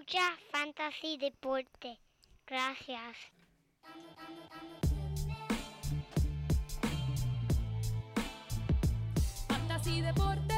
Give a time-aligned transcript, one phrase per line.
[0.00, 1.98] Escucha Fantasy Deporte.
[2.46, 3.16] Gracias.
[9.48, 10.54] Fantasy Deporte.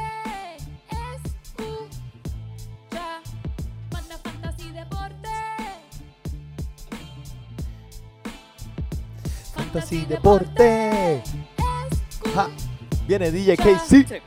[1.16, 2.22] Escucha.
[3.90, 5.28] Manda Fantasy Deporte.
[9.54, 11.22] Fantasy Deporte.
[12.34, 12.48] Ja,
[13.08, 14.22] Viene DJ KC.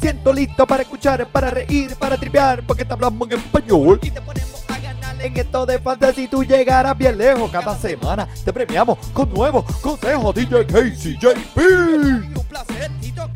[0.00, 3.98] Siento listo para escuchar, para reír, para tripear, porque te hablamos en español.
[4.02, 6.28] Y te ponemos a ganar en esto de fantasy.
[6.28, 7.50] Tú llegarás bien lejos.
[7.50, 10.34] Cada semana te premiamos con nuevos consejos.
[10.34, 11.58] DJ KC JP.
[12.36, 13.28] Un placer, Tito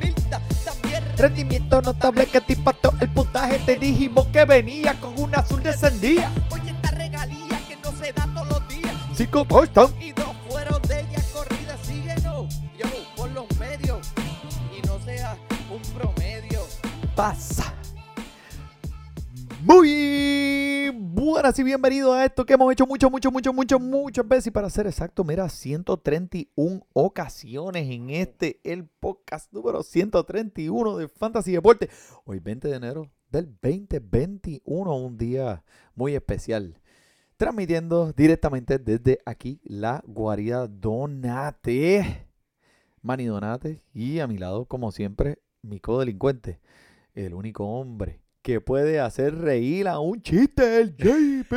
[0.00, 3.58] Milta, también Rendimiento notable que te impactó el puntaje.
[3.60, 6.30] Te dijimos que venía con un azul descendía.
[6.50, 8.92] Oye, esta regalía que no se da todos los días.
[9.14, 10.13] Cinco touchdowns.
[17.14, 17.72] Pasa?
[19.62, 24.48] Muy buenas y bienvenidos a esto que hemos hecho mucho, mucho, mucho, mucho, muchas veces.
[24.48, 31.52] Y para ser exacto, mira, 131 ocasiones en este, el podcast número 131 de Fantasy
[31.52, 31.88] Deporte.
[32.24, 36.80] Hoy 20 de enero del 2021, un día muy especial.
[37.36, 42.26] Transmitiendo directamente desde aquí la guarida Donate.
[43.02, 43.82] Manny Donate.
[43.92, 46.60] Y a mi lado, como siempre, mi codelincuente.
[47.14, 51.52] El único hombre que puede hacer reír a un chiste, el JP.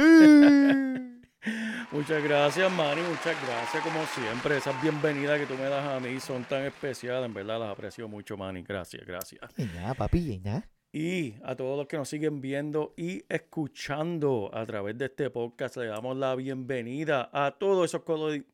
[1.91, 3.02] Muchas gracias, Manny.
[3.02, 4.58] Muchas gracias, como siempre.
[4.58, 7.25] Esas bienvenidas que tú me das a mí son tan especiales.
[7.25, 8.61] En verdad, las aprecio mucho, Manny.
[8.63, 9.41] Gracias, gracias.
[9.58, 10.69] y nada, papi, y nada.
[10.94, 15.78] Y a todos los que nos siguen viendo y escuchando a través de este podcast,
[15.78, 18.45] le damos la bienvenida a todos esos codeli-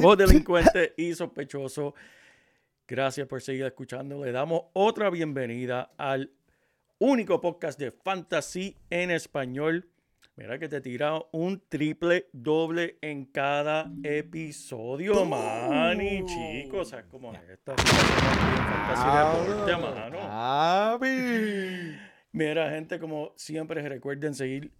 [0.00, 1.94] codelincuentes y sospechosos.
[2.90, 4.24] Gracias por seguir escuchando.
[4.24, 6.32] Le damos otra bienvenida al
[6.98, 9.88] único podcast de fantasy en español.
[10.34, 16.88] Mira que te tira un triple doble en cada episodio, Manny, chicos.
[16.88, 17.76] ¿Sabes cómo es esto?
[17.76, 20.18] Fantasy Deporte, mano.
[20.18, 21.06] Papi.
[22.32, 24.72] Mira, gente, como siempre, recuerden seguir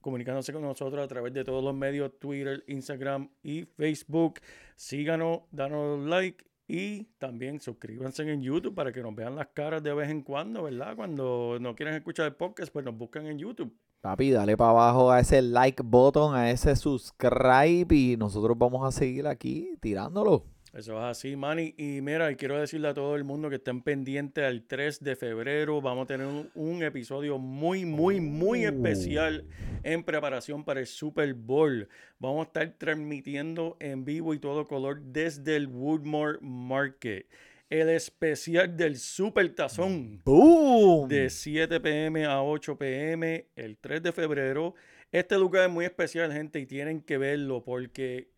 [0.00, 4.40] comunicándose con nosotros a través de todos los medios, Twitter, Instagram y Facebook.
[4.74, 9.92] Síganos, danos like y también suscríbanse en YouTube para que nos vean las caras de
[9.92, 10.96] vez en cuando, ¿verdad?
[10.96, 13.76] Cuando no quieren escuchar el podcast, pues nos buscan en YouTube.
[14.00, 18.90] Papi, dale para abajo a ese like button, a ese subscribe y nosotros vamos a
[18.90, 20.46] seguir aquí tirándolo.
[20.72, 21.74] Eso es así, Manny.
[21.76, 25.16] Y mira, y quiero decirle a todo el mundo que estén pendientes al 3 de
[25.16, 25.82] febrero.
[25.82, 29.44] Vamos a tener un, un episodio muy, muy, muy especial
[29.82, 31.88] en preparación para el Super Bowl.
[32.18, 37.26] Vamos a estar transmitiendo en vivo y todo color desde el Woodmore Market.
[37.68, 41.06] El especial del Super Tazón ¡Boom!
[41.06, 44.74] de 7 pm a 8 pm el 3 de febrero.
[45.10, 48.31] Este lugar es muy especial, gente, y tienen que verlo porque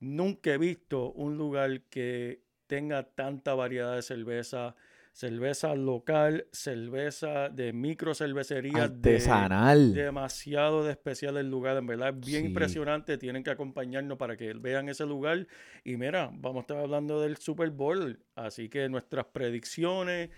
[0.00, 4.74] nunca he visto un lugar que tenga tanta variedad de cerveza.
[5.12, 9.94] Cerveza local, cerveza de micro cervecería Artesanal.
[9.94, 12.48] demasiado de especial el lugar, en verdad, es bien Sí.
[12.48, 13.16] impresionante.
[13.16, 15.46] Tienen que acompañarnos para que vean ese lugar.
[15.84, 20.28] Y mira, vamos a estar hablando del Super Bowl, así que nuestras predicciones,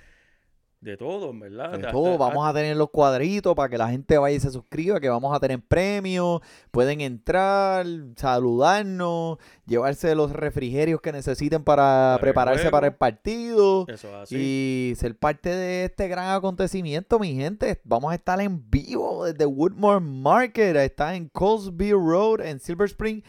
[0.80, 1.76] de todo, en verdad.
[1.76, 5.00] De todo, vamos a tener los cuadritos para que la gente vaya y se suscriba,
[5.00, 6.40] que vamos a tener premios,
[6.70, 7.84] pueden entrar,
[8.14, 14.14] saludarnos, llevarse los refrigerios que necesiten para Para el prepararse para el partido Eso es
[14.14, 14.36] así.
[14.36, 17.80] y ser parte de este gran acontecimiento, mi gente.
[17.84, 23.22] Vamos a estar en vivo desde Woodmore Market, está en Cosby Road en Silver Spring.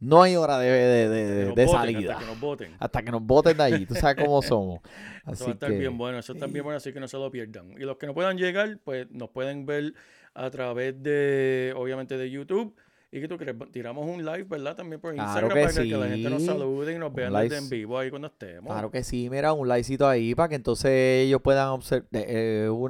[0.00, 2.14] No hay hora de, de- de- voten, salida.
[2.14, 2.76] Hasta que nos voten.
[2.80, 3.86] Hasta que nos voten de allí.
[3.86, 4.80] Tú sabes cómo somos.
[5.22, 5.78] Eso Así va a estar que...
[5.78, 7.70] bien bueno, eso está bien bueno, así que no se lo pierdan.
[7.80, 9.94] Y los que no puedan llegar, pues nos pueden ver
[10.34, 12.74] a través de, obviamente, de YouTube.
[13.14, 13.54] ¿Y qué tú crees?
[13.70, 14.74] Tiramos un live, ¿verdad?
[14.74, 17.30] También por Claro Instagram que para que, que la gente nos salude y nos vean
[17.34, 18.72] desde en vivo ahí cuando estemos.
[18.72, 22.08] Claro que sí, mira, un likecito ahí para que entonces ellos puedan observar.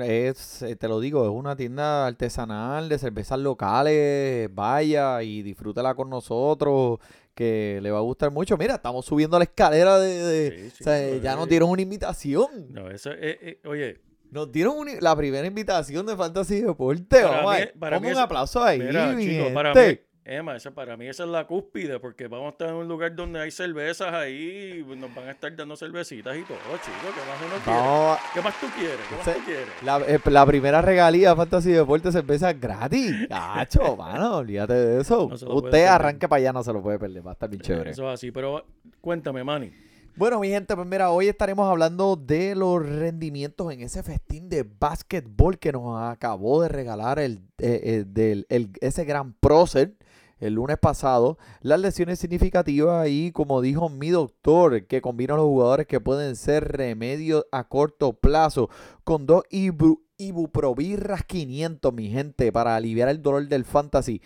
[0.02, 4.48] es, eh, te lo digo, es una tienda artesanal de cervezas locales.
[4.54, 7.00] Vaya y disfrútela con nosotros,
[7.34, 8.56] que le va a gustar mucho.
[8.56, 10.08] Mira, estamos subiendo la escalera de.
[10.24, 11.50] de- Sí, sí, o sea, eso ya nos es.
[11.50, 12.46] dieron una invitación.
[12.70, 17.04] No, eso es, eh, oye, Nos dieron la primera invitación de Fantasy Deporte.
[17.22, 20.54] Para Vamos mí- para mí un eso- aplauso ahí, mira, mi chicos, para mí, Emma,
[20.54, 23.40] esa, para mí esa es la cúspide, porque vamos a estar en un lugar donde
[23.40, 27.12] hay cervezas ahí, y nos van a estar dando cervecitas y todo, chico.
[27.12, 28.20] ¿Qué más uno quiere?
[28.32, 29.00] ¿Qué más tú quieres?
[29.08, 29.68] ¿Qué más Se- tú quieres?
[29.82, 33.26] la, eh, la primera regalía Fantasy Deportes cerveza gratis.
[33.28, 35.28] Cacho, mano, olvídate de eso.
[35.28, 37.26] No Usted arranque para allá, no se lo puede perder.
[37.26, 37.90] Va a estar bien chévere.
[37.90, 38.64] Eso es así, pero
[39.00, 39.72] cuéntame, Manny.
[40.14, 44.62] Bueno, mi gente, pues mira, hoy estaremos hablando de los rendimientos en ese festín de
[44.62, 49.94] básquetbol que nos acabó de regalar el, eh, eh, del, el- ese gran prócer
[50.42, 51.38] el lunes pasado.
[51.60, 56.64] Las lesiones significativas y, como dijo mi doctor, que combina los jugadores que pueden ser
[56.64, 58.68] remedios a corto plazo
[59.04, 64.20] con dos ibu, ibuprovirras 500, mi gente, para aliviar el dolor del fantasy.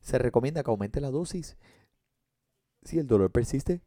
[0.00, 1.56] Se recomienda que aumente la dosis
[2.82, 3.82] si el dolor persiste,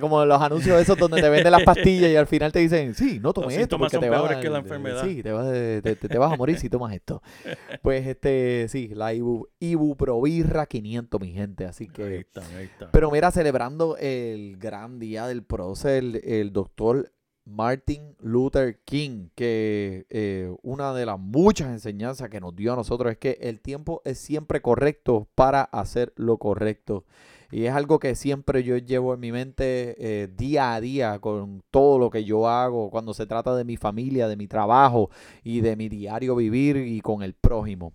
[0.00, 3.18] como los anuncios esos donde te venden las pastillas y al final te dicen, sí,
[3.20, 5.04] no tomes esto porque te va a peores dar- que la enfermedad.
[5.04, 7.22] Sí, te vas, de- te, te- te vas a morir si tomas esto.
[7.82, 12.16] Pues este, sí, la ibu, ibuprovirra 500, mi gente, así Ahí que...
[12.18, 12.90] está, ahí está.
[12.92, 17.12] Pero mira, celebrando el gran día del prócer, el, el doctor
[17.44, 23.10] Martin Luther King, que eh, una de las muchas enseñanzas que nos dio a nosotros
[23.10, 27.04] es que el tiempo es siempre correcto para hacer lo correcto.
[27.52, 31.62] Y es algo que siempre yo llevo en mi mente eh, día a día con
[31.70, 35.10] todo lo que yo hago cuando se trata de mi familia, de mi trabajo
[35.44, 37.92] y de mi diario vivir y con el prójimo.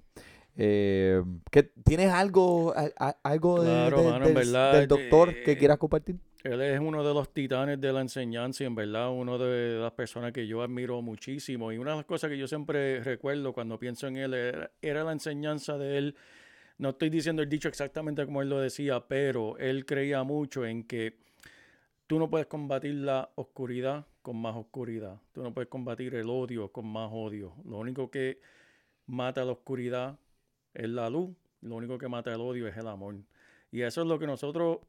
[0.56, 4.88] Eh, ¿qué- ¿Tienes algo, a- a- algo de- Claro, de- mano, en del, verdad, del
[4.88, 6.18] doctor eh, que quieras compartir?
[6.44, 9.92] Él es uno de los titanes de la enseñanza y en verdad uno de las
[9.94, 11.71] personas que yo admiro muchísimo.
[11.71, 15.04] Y una de las cosas que yo siempre recuerdo cuando pienso en él era, era
[15.04, 16.15] la enseñanza de él.
[16.78, 20.84] No estoy diciendo el dicho exactamente como él lo decía, pero él creía mucho en
[20.84, 21.18] que
[22.06, 25.20] tú no puedes combatir la oscuridad con más oscuridad.
[25.32, 27.54] Tú no puedes combatir el odio con más odio.
[27.66, 28.40] Lo único que
[29.08, 30.20] mata la oscuridad
[30.74, 31.36] es la luz.
[31.62, 33.16] Lo único que mata el odio es el amor.
[33.72, 34.80] Y eso es lo que nosotros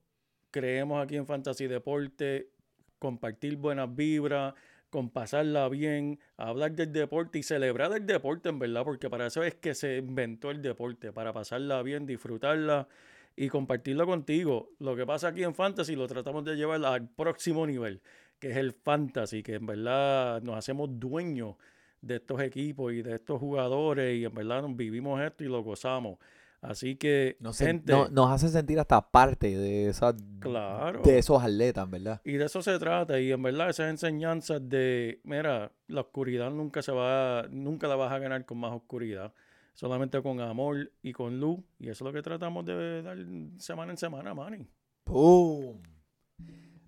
[0.51, 2.51] creemos aquí en Fantasy Deporte,
[2.99, 4.55] compartir buenas vibras,
[4.91, 9.43] con pasarla bien, hablar del deporte y celebrar el deporte en verdad, porque para eso
[9.43, 12.89] es que se inventó el deporte, para pasarla bien, disfrutarla
[13.37, 14.71] y compartirla contigo.
[14.79, 18.01] Lo que pasa aquí en Fantasy lo tratamos de llevar al próximo nivel,
[18.39, 21.57] que es el Fantasy, que en verdad nos hacemos dueños
[22.01, 25.63] de estos equipos y de estos jugadores y en verdad nos vivimos esto y lo
[25.63, 26.19] gozamos.
[26.61, 31.03] Así que, Nos, gente, no- nos hace sentir hasta parte de, esa, Claro.
[31.03, 32.21] de esos atletas, ¿verdad?
[32.25, 36.83] Y de eso se trata, y en verdad esas enseñanzas de, mira, la oscuridad nunca
[36.83, 39.33] se va, nunca la vas a ganar con más oscuridad,
[39.75, 43.17] solamente con amor y con luz, y eso es lo que tratamos de dar
[43.59, 44.67] semana en semana, Manny.
[45.05, 45.81] ¡Pum!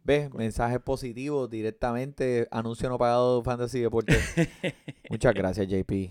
[0.02, 0.32] ¿Ves?
[0.34, 2.49] Mensajes positivos directamente.
[2.50, 4.14] Anuncio no pagado de Fantasy Deporte.
[5.11, 6.11] Muchas gracias, JP.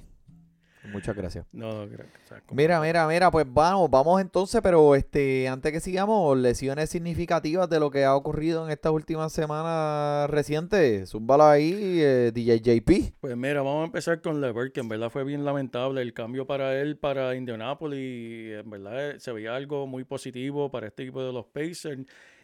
[0.92, 1.46] Muchas gracias.
[1.52, 5.72] No, gra- o sea, como- Mira, mira, mira, pues vamos, vamos entonces, pero este, antes
[5.72, 11.10] que sigamos, lesiones significativas de lo que ha ocurrido en estas últimas semanas recientes.
[11.10, 13.14] Zúmbala ahí, eh, DJ JP.
[13.22, 16.46] Pues mira, vamos a empezar con Levert, que en verdad fue bien lamentable el cambio
[16.48, 18.60] para él, para Indianapolis.
[18.60, 22.00] En verdad eh, se veía algo muy positivo para este equipo de los Pacers.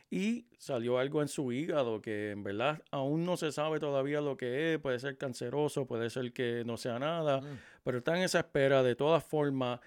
[0.09, 4.37] Y salió algo en su hígado que en verdad aún no se sabe todavía lo
[4.37, 4.79] que es.
[4.79, 7.41] Puede ser canceroso, puede ser que no sea nada.
[7.83, 8.83] Pero está en esa espera.
[8.83, 9.79] De todas formas,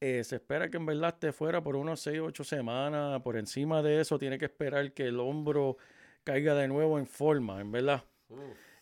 [0.00, 3.22] eh, se espera que en verdad esté fuera por unos 6 o 8 semanas.
[3.22, 5.76] Por encima de eso, tiene que esperar que el hombro
[6.24, 8.04] caiga de nuevo en forma, en verdad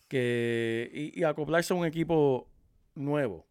[0.08, 2.48] que y, y acoplarse a un equipo
[2.94, 3.46] nuevo.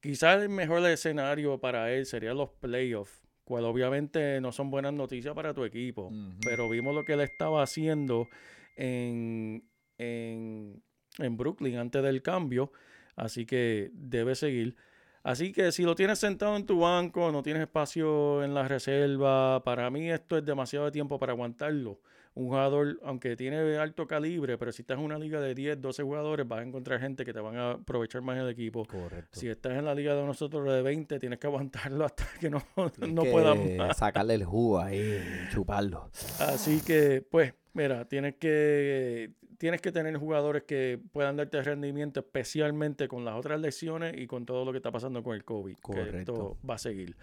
[0.00, 5.34] Quizás el mejor escenario para él serían los playoffs, cual obviamente no son buenas noticias
[5.34, 6.10] para tu equipo,
[6.44, 8.28] pero vimos lo que él estaba haciendo
[8.76, 9.62] en,
[9.98, 10.82] en,
[11.18, 12.72] en Brooklyn antes del cambio,
[13.16, 14.76] así que debe seguir.
[15.22, 19.62] Así que si lo tienes sentado en tu banco, no tienes espacio en la reserva,
[19.64, 22.00] para mí esto es demasiado tiempo para aguantarlo.
[22.36, 26.02] Un jugador, aunque tiene alto calibre, pero si estás en una liga de 10, 12
[26.02, 28.84] jugadores, vas a encontrar gente que te van a aprovechar más el equipo.
[28.86, 29.38] Correcto.
[29.38, 32.60] Si estás en la liga de nosotros de 20, tienes que aguantarlo hasta que no,
[33.08, 33.96] no puedas más.
[33.96, 35.22] sacarle el jugo ahí,
[35.52, 36.10] chuparlo.
[36.40, 43.06] Así que, pues, mira, tienes que, tienes que tener jugadores que puedan darte rendimiento, especialmente
[43.06, 45.76] con las otras lesiones y con todo lo que está pasando con el COVID.
[45.76, 46.18] que Correcto.
[46.18, 47.16] esto va a seguir.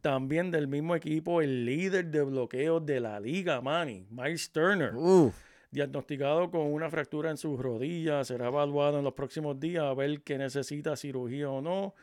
[0.00, 5.34] También del mismo equipo, el líder de bloqueos de la liga, Manny, Miles Turner, Uf,
[5.70, 10.22] diagnosticado con una fractura en sus rodillas, será evaluado en los próximos días a ver
[10.22, 11.94] que necesita cirugía o no.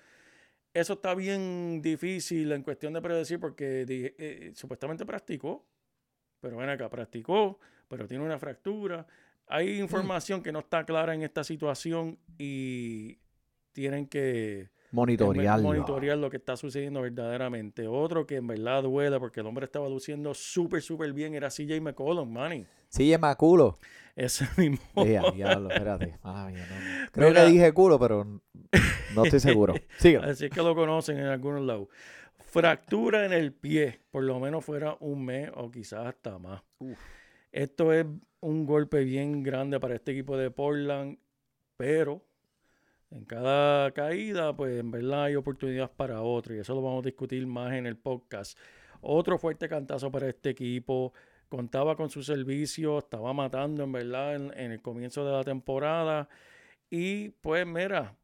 [0.73, 5.65] Eso está bien difícil en cuestión de predecir porque eh, supuestamente practicó,
[6.39, 9.05] pero ven acá, practicó, pero tiene una fractura.
[9.47, 13.19] Hay información que no está clara en esta situación y
[13.71, 15.69] tienen que Monitorearlo.
[15.69, 17.87] monitorear lo que está sucediendo verdaderamente.
[17.87, 21.81] Otro que en verdad duele porque el hombre estaba luciendo súper, súper bien era CJ
[21.81, 22.65] McCollum, manny.
[23.19, 23.79] Más culo.
[24.15, 24.79] Ese mismo.
[25.03, 26.19] Ea, diablo, espérate.
[26.23, 27.07] Mala mía, no.
[27.11, 27.43] Creo Mira.
[27.43, 28.23] que dije culo, pero
[29.15, 29.73] no estoy seguro.
[29.97, 30.17] Sigue.
[30.17, 31.87] Así es que lo conocen en algunos lados.
[32.45, 36.61] Fractura en el pie, por lo menos fuera un mes o quizás hasta más.
[37.51, 38.05] Esto es
[38.41, 41.17] un golpe bien grande para este equipo de Portland,
[41.77, 42.21] pero
[43.13, 47.07] en cada caída, pues en verdad hay oportunidades para otro y eso lo vamos a
[47.07, 48.57] discutir más en el podcast.
[49.01, 51.13] Otro fuerte cantazo para este equipo.
[51.49, 56.27] Contaba con su servicio, estaba matando en verdad en, el comienzo de la temporada.
[56.89, 58.15] Y pues mira,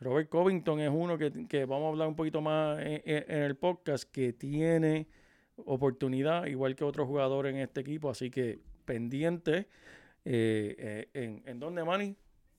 [0.00, 3.42] Robert Covington es uno que, que vamos a hablar un poquito más en, en- en
[3.42, 5.08] el podcast, que tiene
[5.56, 8.10] oportunidad, igual que otros jugadores en este equipo.
[8.10, 9.68] Así que pendiente.
[10.24, 12.16] eh, eh, en, ¿En dónde, Manny?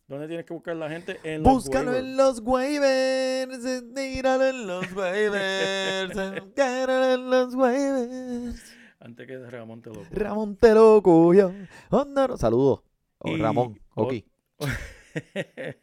[0.09, 1.19] ¿Dónde tienes que buscar la gente?
[1.23, 2.03] En los Búscalo waivers.
[2.09, 6.15] en los waivers, míralo en los waivers,
[6.57, 8.75] míralo en los waivers.
[8.99, 10.09] Antes que Ramón te lo ponga.
[10.11, 10.97] Ramón te lo.
[10.97, 12.37] Oh, no.
[12.37, 12.81] Saludos.
[13.19, 14.13] Oh, Ramón, o- ok.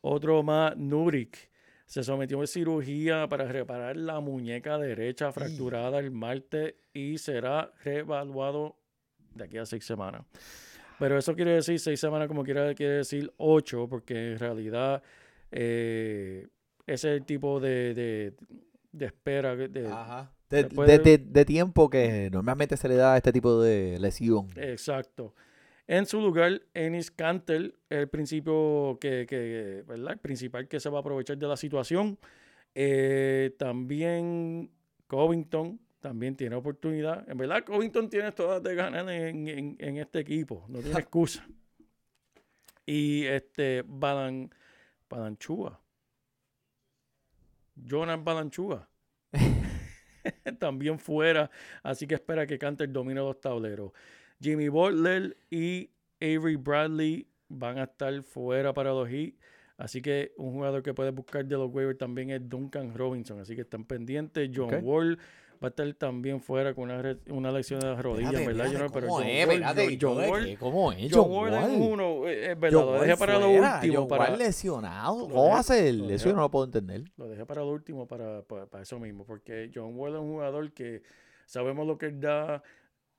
[0.00, 1.50] Otro más, Nurik.
[1.86, 8.76] Se sometió a cirugía para reparar la muñeca derecha fracturada el martes y será reevaluado
[9.34, 10.22] de aquí a seis semanas.
[11.00, 15.02] Pero eso quiere decir seis semanas, como quiera, quiere decir ocho, porque en realidad
[15.50, 16.46] eh,
[16.86, 18.34] ese es el tipo de, de-
[18.92, 19.56] de espera.
[19.56, 20.30] que- De, Ajá.
[20.48, 23.60] De, después de- de- de- de tiempo que normalmente se le da a este tipo
[23.62, 24.48] de lesión.
[24.56, 25.34] Exacto.
[25.86, 30.12] En su lugar, Ennis Cantel, el principio que, que, ¿verdad?
[30.12, 32.16] El principal que se va a aprovechar de la situación.
[32.74, 34.70] Eh, también
[35.08, 37.28] Covington también tiene oportunidad.
[37.30, 40.64] En verdad, Covington tiene todas de ganar en, en- en este equipo.
[40.68, 41.46] No tiene excusa.
[42.86, 44.52] Y este Balan,
[45.08, 45.80] Balanchua.
[47.76, 48.88] Jonas Balanchua.
[50.58, 51.50] también fuera.
[51.82, 53.92] Así que espera que Canter domine los tableros.
[54.40, 55.90] Jimmy Butler y
[56.20, 59.34] Avery Bradley van a estar fuera para los Heat.
[59.76, 63.40] Así que un jugador que puedes buscar de los waivers también es Duncan Robinson.
[63.40, 64.50] Así que están pendientes.
[64.54, 64.80] John Ok.
[64.82, 65.18] Wall
[65.62, 68.90] va a estar también fuera con una, una lesión de las rodillas, ¿verdad?
[68.92, 69.46] pero ¿cómo John es?
[69.46, 70.16] Wall, John-.
[70.30, 71.12] Wall- ¿Cómo es?
[71.12, 73.94] John John Wall es uno, eh, es verdad, lo dejé para lo último.
[74.00, 75.28] John para, Wall lesionado.
[75.28, 75.94] ¿Cómo va a ser?
[76.10, 77.04] Eso yo no lo puedo entender.
[77.16, 80.32] Lo dejé para lo último para, para, para eso mismo, porque John Wall es un
[80.32, 81.02] jugador que
[81.46, 82.62] sabemos lo que él da,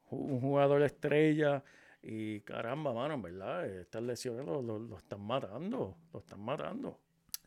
[0.09, 1.63] un jugador estrella,
[2.03, 6.97] y caramba, mano, en verdad, estas lesiones lo, lo- lo están matando, lo están matando.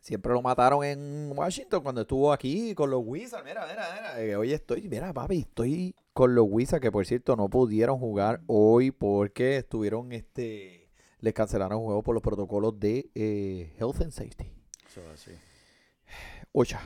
[0.04, 3.42] Siempre lo mataron en Washington cuando estuvo aquí con los Wizards.
[3.42, 4.22] Mira, mira, mira.
[4.22, 8.42] eh, hoy estoy, mira, papi, estoy con los Wizards que por cierto no pudieron jugar
[8.46, 14.10] hoy porque estuvieron, este, les cancelaron el juego por los protocolos de eh, Health and
[14.10, 14.52] Safety.
[14.86, 15.30] Eso es así.
[16.52, 16.82] Ocha.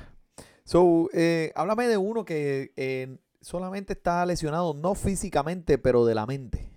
[0.62, 6.24] So, eh, háblame de uno que eh, solamente está lesionado, no físicamente, pero de la
[6.24, 6.70] mente.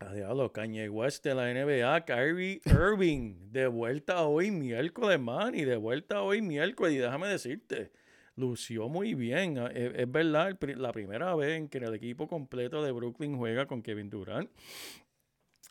[0.00, 5.64] A diablo, Kanye West de la NBA, Kyrie Irving, de vuelta hoy miércoles, man, y
[5.64, 7.90] de vuelta hoy miércoles, y déjame decirte,
[8.36, 9.58] lució muy bien.
[9.58, 13.36] ah, Es, es verdad, el la primera vez en que el equipo completo de Brooklyn
[13.36, 14.48] juega con Kevin Durant,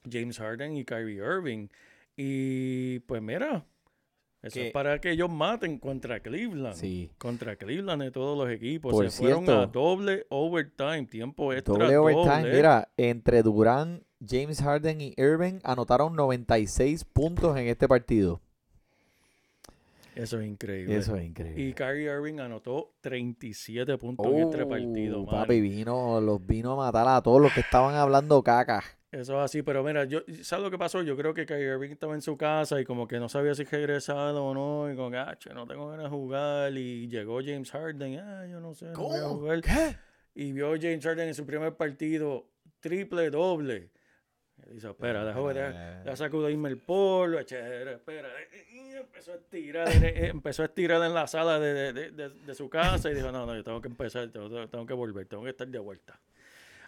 [0.09, 1.69] James Harden y Kyrie Irving.
[2.17, 3.65] Y pues mira,
[4.41, 6.75] eso Que- es para que ellos maten contra Cleveland.
[6.75, 7.11] Sí.
[7.17, 8.91] Contra Cleveland de todos los equipos.
[8.91, 9.67] Por Se fueron a cierto.
[9.67, 11.73] doble overtime, tiempo extra.
[11.75, 12.41] Doble overtime.
[12.41, 12.53] doble.
[12.55, 18.41] Mira, entre Durant, James Harden y Irving anotaron 96 puntos en este partido.
[20.15, 20.97] Eso es increíble.
[20.97, 21.61] Eso es increíble.
[21.61, 25.21] Y Kyrie Irving anotó 37 puntos en este partido.
[25.21, 25.37] Oh, mano.
[25.37, 28.83] papi, vino, los vino a matar a todos los que estaban hablando caca.
[29.11, 31.03] Eso es así, pero mira, yo, ¿sabes lo que pasó?
[31.03, 33.63] Yo creo que Kyrie Irving estaba en su casa y como que no sabía si
[33.63, 34.91] regresar o no.
[34.91, 36.75] Y como que, ah, no tengo ganas de jugar.
[36.75, 39.61] Y llegó James Harden, ah, yo no sé, no voy a jugar.
[39.61, 39.97] ¿Qué?
[40.33, 42.47] Y vio a James Harden en su primer partido,
[42.79, 43.91] triple doble.
[44.69, 48.29] Y dice, espera, déjame, déjame, déjame sacudirme el polvo, espera.
[48.73, 52.11] Y empezó a estirar, en- eh, empezó a estirar en la sala de, de- de-
[52.11, 54.93] de- de su casa y dijo, no, no, yo tengo que empezar, tengo, tengo que
[54.93, 56.19] volver, tengo que estar de vuelta.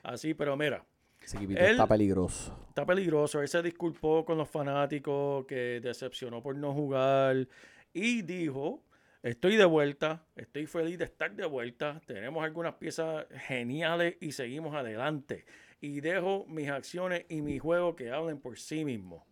[0.03, 0.83] Así, pero mira,
[1.21, 2.65] Ese equipito Él- está peligroso.
[2.69, 3.41] está peligroso.
[3.41, 7.47] Él se disculpó con los fanáticos que decepcionó por no jugar
[7.93, 8.83] y dijo,
[9.23, 14.73] estoy de vuelta, estoy feliz de estar de vuelta, tenemos algunas piezas geniales y seguimos
[14.75, 15.45] adelante.
[15.81, 19.23] Y dejo mis acciones y mi juego que hablen por sí mismos.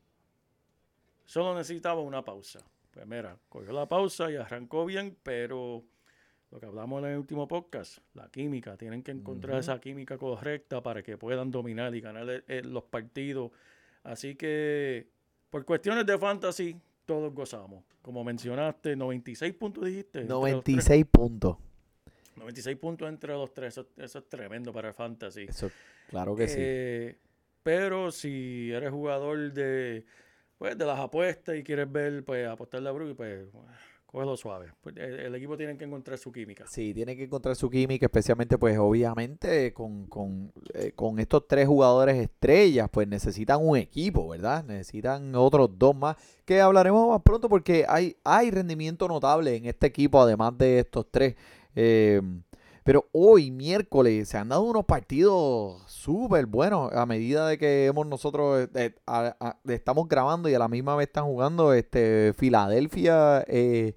[1.26, 2.60] Solo necesitaba una pausa.
[2.92, 5.84] Pues mira, cogió la pausa y arrancó bien, pero
[6.50, 10.82] lo que hablamos en el último podcast, la química, tienen que encontrar esa química correcta
[10.82, 13.52] para que puedan dominar y ganar eh, eh, los partidos.
[14.04, 15.10] Así que,
[15.50, 17.84] por cuestiones de fantasy, todos gozamos.
[18.02, 20.22] Como mencionaste, 96 puntos dijiste.
[20.22, 20.76] entre los tres.
[20.76, 21.58] 96 puntos.
[22.38, 23.74] 96 puntos entre los tres.
[23.74, 25.46] Eso, eso es tremendo para el fantasy.
[25.50, 25.72] Eso,
[26.10, 26.58] claro que sí.
[26.60, 27.18] Eh,
[27.64, 30.06] pero si eres jugador de,
[30.58, 33.48] pues, de las apuestas y quieres ver, pues, apostar la Brugge, pues,
[34.06, 34.72] cógelo suave.
[34.80, 36.66] Pues, el, el equipo tiene que encontrar su química.
[36.68, 41.68] Sí, tiene que encontrar su química, especialmente, pues, obviamente, con, con, eh, con estos tres
[41.68, 44.64] jugadores estrellas, pues necesitan un equipo, ¿verdad?
[44.64, 46.16] Necesitan otros dos más,
[46.46, 51.06] que hablaremos más pronto porque hay, hay rendimiento notable en este equipo, además de estos
[51.12, 51.36] tres.
[51.80, 52.22] Eh,
[52.84, 58.08] pero hoy, miércoles, se han dado unos partidos súper buenos a medida de que hemos
[58.08, 61.74] nosotros eh, a- a- estamos grabando y a la misma vez están jugando.
[61.74, 63.94] Este, Filadelfia, eh,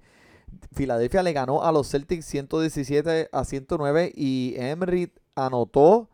[0.73, 6.09] Filadelfia le ganó a los Celtics 117 a 109 y Emery anotó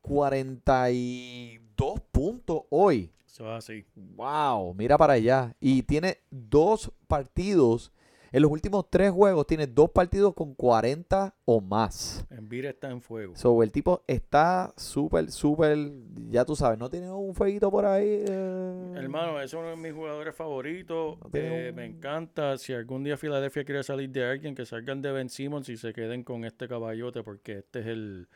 [0.00, 3.10] 42 puntos hoy.
[3.26, 3.84] Eso es así.
[4.16, 5.54] Wow, mira para allá.
[5.60, 7.92] Y tiene dos partidos.
[8.34, 12.26] En los últimos tres juegos tiene dos partidos con 40 o más.
[12.30, 13.36] Envir está en fuego.
[13.36, 15.76] So, el tipo está súper, súper,
[16.30, 18.24] ya tú sabes, no tiene un fueguito por ahí.
[18.26, 18.92] eh?
[18.96, 21.18] Hermano, es uno de mis jugadores favoritos.
[21.20, 22.56] No Eh, un- Me encanta.
[22.56, 25.92] Si algún día Filadelfia quiere salir de alguien, que salgan de Ben Simmons y se
[25.92, 28.28] queden con este caballote, porque este es el.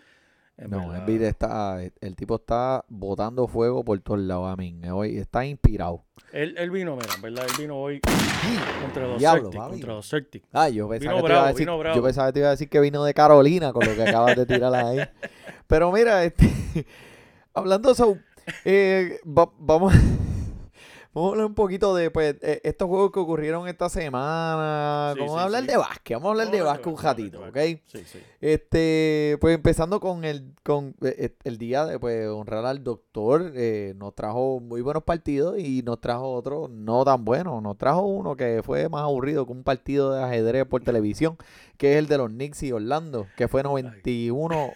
[0.59, 4.81] En No, verdad, Embiid está, el tipo está botando fuego por todos lados, a mí.
[4.91, 6.03] Hoy está inspirado.
[6.33, 7.45] Él, él vino, mira, en ¿verdad?
[7.47, 8.01] Él vino hoy
[8.83, 9.69] contra los Diablo, Celtics.
[9.69, 10.47] Contra los Celtics.
[10.53, 11.97] Ah, yo pensaba, Vino que te iba a bravo, decir, vino bravo.
[11.97, 14.37] yo pensaba que te iba a decir que vino de Carolina con lo que acabas
[14.37, 15.01] de tirar ahí.
[15.67, 16.49] Pero mira, este,
[17.55, 18.19] hablando de eso,
[18.65, 19.93] eh, va- vamos,
[21.17, 25.13] vamos a hablar un poquito de pues, eh, estos juegos que ocurrieron esta semana.
[25.15, 27.57] Sí, vamos sí, a hablar de básquet, vamos a hablar de básquet un ratito, ¿ok?
[27.87, 28.19] Sí, sí.
[28.39, 33.95] Este, pues empezando con el, con eh, el día de pues, honrar al doctor, eh,
[33.97, 37.63] nos trajo muy buenos partidos y nos trajo otro no tan bueno.
[37.63, 41.39] Nos trajo uno que fue más aburrido que un partido de ajedrez por televisión,
[41.79, 44.73] que es el de los Knicks y Orlando, que fue 91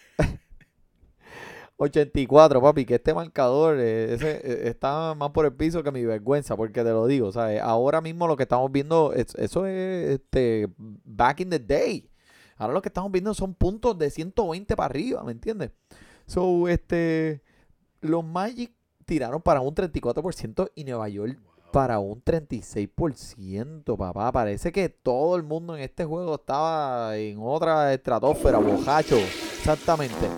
[1.83, 6.05] 84, papi, que este marcador eh, ese, eh, está más por el piso que mi
[6.05, 7.61] vergüenza, porque te lo digo, ¿sabes?
[7.63, 12.11] Ahora mismo lo que estamos viendo, es- eso es este, back in the day.
[12.57, 15.71] Ahora lo que estamos viendo son puntos de 120 para arriba, ¿me entiendes?
[16.27, 17.43] So, este,
[18.03, 18.73] los Magic
[19.07, 21.39] tiraron para un 34% y Nueva York
[21.73, 24.31] para un 36%, papá.
[24.33, 29.17] Parece que todo el mundo en este juego estaba en otra estratosfera, bojacho.
[29.17, 30.29] Exactamente.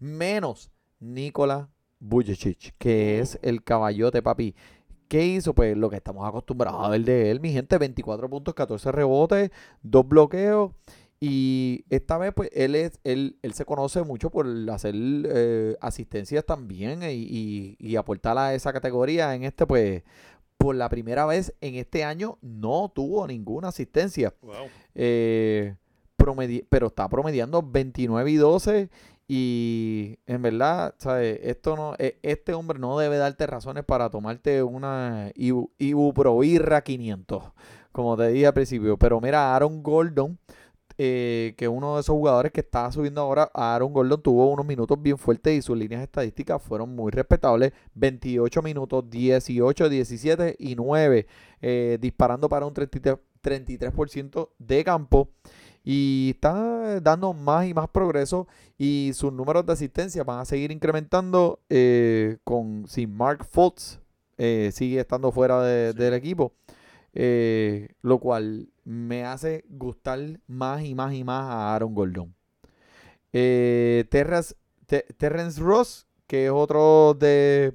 [0.00, 0.71] Menos
[1.02, 1.68] Nikola
[2.00, 4.54] Vujicic, que es el caballote, papi.
[5.08, 5.54] ¿Qué hizo?
[5.54, 7.76] Pues lo que estamos acostumbrados a ver de él, mi gente.
[7.76, 9.50] 24 puntos, 14 rebotes,
[9.82, 10.72] dos bloqueos.
[11.20, 16.44] Y esta vez, pues, él es, él, él se conoce mucho por hacer eh, asistencias
[16.44, 19.34] también y, y- y aportar a esa categoría.
[19.34, 20.02] En este, pues,
[20.56, 24.34] por la primera vez en este año no tuvo ninguna asistencia.
[24.42, 24.54] Wow.
[24.94, 25.74] Eh,
[26.68, 28.88] pero está promediando 29 y 12.
[29.34, 31.40] Y en verdad, ¿sabes?
[31.42, 37.42] Esto no, e- este hombre no debe darte razones para tomarte una Ibu, Ibuprovirra 500,
[37.92, 38.98] como te dije al principio.
[38.98, 40.38] Pero mira, Aaron Gordon,
[40.98, 45.00] eh, que uno de esos jugadores que está subiendo ahora, Aaron Gordon tuvo unos minutos
[45.00, 47.72] bien fuertes y sus líneas estadísticas fueron muy respetables.
[47.94, 51.26] 28 minutos, 18, 17 y 9,
[51.62, 55.30] eh, disparando para un 33%, 33% de campo.
[55.84, 58.46] Y está dando más y más progreso
[58.78, 63.98] y sus números de asistencia van a seguir incrementando eh, con si Mark Fultz
[64.38, 65.98] eh, sigue estando fuera de- Sí.
[65.98, 66.52] del equipo.
[67.14, 72.34] eh, lo cual me hace gustar más y más y más a Aaron Gordon.
[73.32, 77.74] Eh, Terras- Te- Terrence Ross, que es otro de,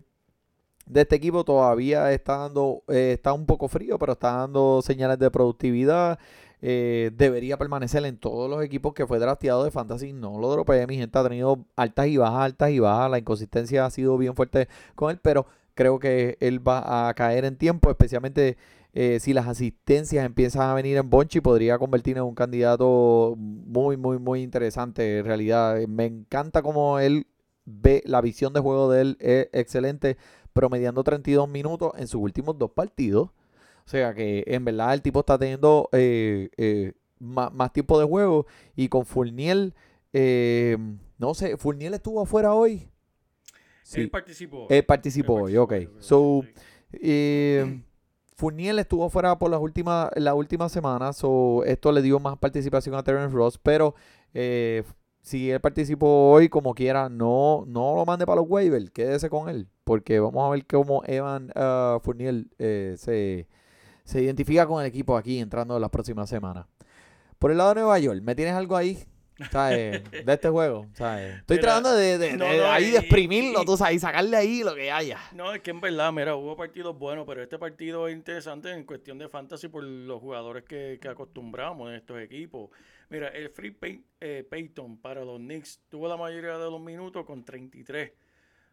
[0.88, 5.32] de este equipo, todavía está dando, está un poco frío, pero está dando señales de
[5.32, 6.20] productividad.
[6.62, 10.14] Eh, debería permanecer en todos los equipos que fue drafteado de Fantasy.
[10.14, 13.12] No lo dropee, mi gente ha tenido altas y bajas, altas y bajas.
[13.12, 17.46] La inconsistencia ha sido bien fuerte con él, pero creo que él va a caer
[17.46, 18.58] en tiempo, especialmente
[18.94, 23.96] eh, si las asistencias empiezan a venir en Bonchi, podría convertirse en un candidato muy,
[23.96, 25.78] muy, muy interesante en realidad.
[25.88, 27.28] Me encanta cómo él
[27.66, 30.18] ve, la visión de juego de él es excelente,
[30.54, 33.30] promediando 32 minutos en sus últimos dos partidos.
[33.88, 38.06] O sea que en verdad el tipo está teniendo eh, eh, ma- más, tiempo de
[38.06, 38.46] juego
[38.76, 39.74] y con Fournier,
[40.12, 40.78] eh,
[41.18, 42.90] no sé, Fournier estuvo afuera hoy.
[43.84, 44.68] Sí, Él participó.
[44.70, 45.74] él participó hoy, ok.
[46.00, 46.44] So,
[46.92, 47.82] eh,
[48.36, 52.94] Fournier estuvo fuera por las últimas, la última semana, so esto le dio más participación
[52.94, 53.96] a Terrence Ross, pero
[54.34, 54.84] eh,
[55.22, 59.48] si él participó hoy como quiera, no, no lo mande para los waivers, quédese con
[59.48, 63.48] él, porque vamos a ver cómo Evan ah, Fournier eh, se,
[64.08, 66.66] se identifica con el equipo aquí entrando en las próximas semanas.
[67.38, 68.98] Por el lado de Nueva York, ¿me tienes algo ahí?
[69.52, 70.02] ¿Sabes?
[70.26, 71.38] De este juego, ¿sabes?
[71.40, 73.98] Estoy Mira, tratando de, de- no, de no, ahí y- de exprimirlo, y- tú sabes,
[73.98, 75.20] y sacarle ahí lo que haya.
[75.34, 78.84] No, es que en verdad, mira, hubo partidos buenos, pero este partido es interesante en
[78.86, 82.72] cuestión de fantasy por los jugadores que, que acostumbramos en estos equipos.
[83.10, 87.24] Mira, el Free Pay- eh, Payton para los Knicks tuvo la mayoría de los minutos
[87.24, 88.14] con 33,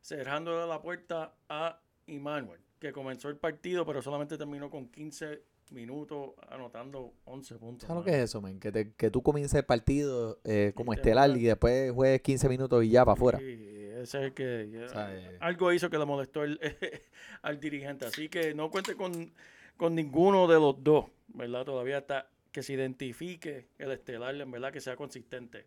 [0.00, 6.32] cerrándole la puerta a Emmanuel, que comenzó el partido, pero solamente terminó con 15 minutos,
[6.48, 7.86] anotando 11 puntos.
[7.88, 8.60] ¿Sabes lo que es eso, man?
[8.60, 12.48] Que, te- que tú comiences el partido eh, como te estelar y después juegues 15
[12.50, 13.38] minutos y ya para afuera.
[13.38, 15.38] Sí, ese es el que ya- O sea, eh.
[15.40, 16.60] algo hizo que le molestó el-
[17.42, 18.04] al dirigente.
[18.04, 19.32] Así que no cuente con,
[19.78, 21.64] con ninguno de los dos, ¿verdad?
[21.64, 25.66] Todavía está que se identifique el estelar, en verdad que sea consistente.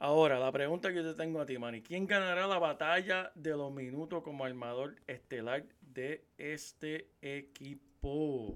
[0.00, 3.50] Ahora, la pregunta que yo te tengo a ti, Manny, ¿quién ganará la batalla de
[3.56, 8.54] los minutos como armador estelar de este equipo?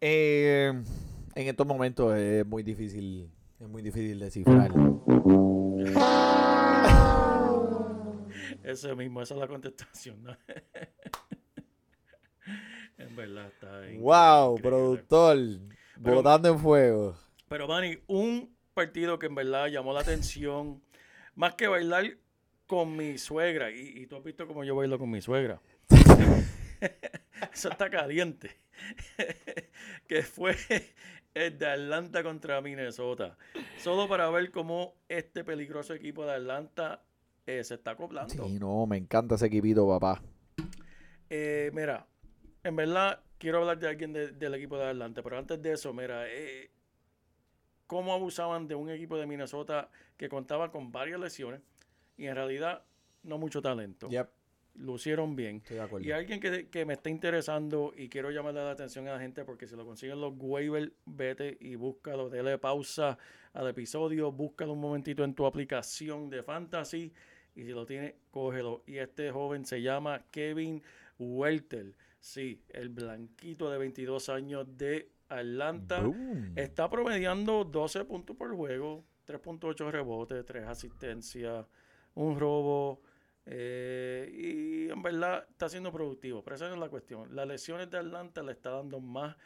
[0.00, 0.70] Eh,
[1.34, 4.70] en estos momentos es muy difícil, es muy difícil descifrar.
[8.62, 10.30] Ese mismo, esa es la contestación, ¿no?
[12.98, 15.36] en verdad está increíble, Wow, productor,
[16.02, 17.16] Pero- botando en fuego.
[17.48, 20.82] Pero, Manny, un partido que en verdad llamó la atención,
[21.34, 22.18] más que bailar
[22.66, 25.60] con mi suegra, y, y tú has visto cómo yo bailo con mi suegra.
[27.52, 28.50] Eso está caliente.
[30.08, 30.54] que fue
[31.34, 33.36] el de Atlanta contra Minnesota.
[33.78, 37.02] Solo para ver cómo este peligroso equipo de Atlanta
[37.46, 38.46] eh, se está acoplando.
[38.46, 40.22] Sí, no, me encanta ese equipito, papá.
[41.30, 42.06] Eh, mira,
[42.62, 45.92] en verdad quiero hablar de alguien de- del equipo de Atlanta, pero antes de eso,
[45.94, 46.70] mira, eh,
[47.86, 51.60] cómo abusaban de un equipo de Minnesota que contaba con varias lesiones
[52.16, 52.84] y en realidad
[53.22, 54.08] no mucho talento.
[54.08, 54.28] Yep,
[54.74, 55.56] Lucieron bien.
[55.56, 56.06] estoy de acuerdo.
[56.06, 59.44] Y alguien que, que me está interesando y quiero llamarle la atención a la gente
[59.44, 63.16] porque si lo consiguen los waivers, vete y búscalo, dele pausa
[63.54, 67.12] al episodio, búscalo un momentito en tu aplicación de fantasy
[67.54, 68.82] y si lo tiene, cógelo.
[68.86, 70.82] Y este joven se llama Kevin
[71.18, 71.94] Welter.
[72.20, 76.00] Sí, el blanquito de 22 años de Atlanta.
[76.00, 76.52] Boom.
[76.56, 81.66] Está promediando 12 puntos por juego, 3.8 rebotes, 3 asistencias,
[82.14, 83.02] un robo.
[83.48, 86.42] eh, y en verdad está siendo productivo.
[86.42, 87.34] Pero esa no es la cuestión.
[87.34, 89.36] Las lesiones de Atlanta le está dando más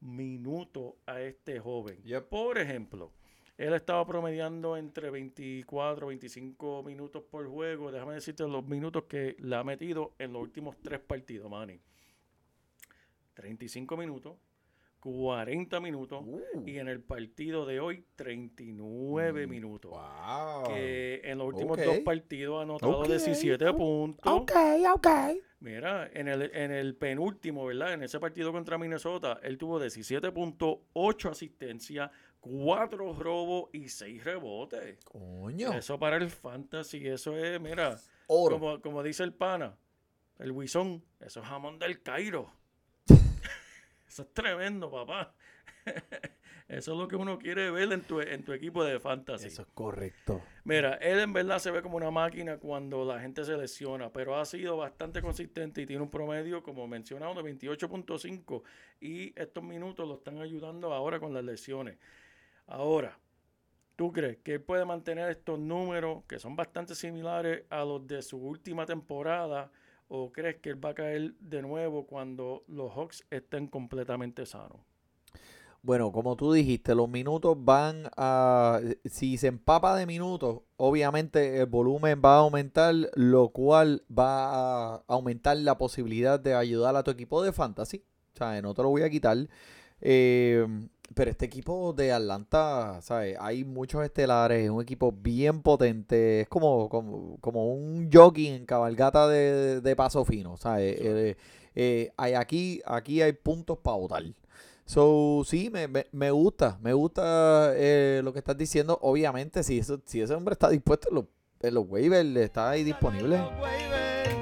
[0.00, 2.02] minutos a este joven.
[2.02, 2.28] Yep.
[2.28, 3.12] Por ejemplo,
[3.56, 7.90] él estaba promediando entre 24 25 minutos por juego.
[7.90, 11.80] Déjame decirte los minutos que le ha metido en los últimos tres partidos, Manny.
[13.34, 14.36] 35 minutos,
[15.00, 19.90] 40 minutos Uh, y en el partido de hoy 39 Mm, minutos.
[19.92, 20.64] wow.
[20.68, 21.84] Que en los últimos Ok.
[21.84, 23.76] dos partidos ha anotado Ok, 17 ok.
[23.76, 24.32] puntos.
[24.32, 24.52] Ok,
[24.94, 25.06] ok.
[25.60, 27.94] Mira, en el, en el penúltimo, ¿verdad?
[27.94, 34.22] En ese partido contra Minnesota, él tuvo 17 puntos, 8 asistencias, 4 robos y 6
[34.22, 34.98] rebotes.
[35.04, 35.72] Coño.
[35.72, 38.58] Eso para el fantasy, eso es, mira, Oro.
[38.60, 39.76] como, como dice el pana,
[40.38, 42.52] el Wison, eso es jamón del Cairo.
[44.08, 45.34] Eso es tremendo, papá.
[46.68, 49.48] eso es lo que uno quiere ver en tu, en tu equipo de fantasy.
[49.48, 50.42] Eso es correcto.
[50.64, 54.36] Mira, él en verdad se ve como una máquina cuando la gente se lesiona, pero
[54.36, 58.62] ha sido bastante consistente y tiene un promedio, como mencionado, de 28.5
[59.00, 61.98] y estos minutos lo están ayudando ahora con las lesiones.
[62.66, 63.18] Ahora,
[63.96, 68.22] ¿tú crees que él puede mantener estos números que son bastante similares a los de
[68.22, 69.70] su última temporada
[70.08, 74.78] o crees que él va a caer de nuevo cuando los Hawks estén completamente sanos?
[75.80, 78.80] Bueno, como tú dijiste, los minutos van a...
[79.04, 85.04] Si se empapa de minutos, obviamente el volumen va a aumentar, lo cual va a
[85.06, 88.02] aumentar la posibilidad de ayudar a tu equipo de fantasy.
[88.34, 89.36] O sea, no te lo voy a quitar.
[90.00, 90.66] Eh,
[91.14, 93.36] pero este equipo de Atlanta, ¿sabes?
[93.40, 96.42] Hay muchos estelares, es un equipo bien potente.
[96.42, 100.96] Es como, como, como un jockey en cabalgata de, de paso fino, ¿sabes?
[101.00, 101.36] Eh,
[101.74, 104.22] eh, hay aquí, aquí hay puntos para votar.
[104.84, 108.98] So, sí, me, me, me gusta, me gusta eh, lo que estás diciendo.
[109.02, 111.24] Obviamente, si, eso, si ese hombre está dispuesto en los,
[111.60, 113.38] en los waivers, está ahí disponible.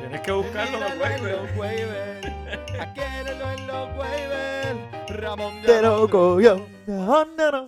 [0.01, 2.27] Tienes que buscarlo en los waivers.
[5.17, 6.67] Ramón De loco, yo.
[6.87, 7.67] No, no, no.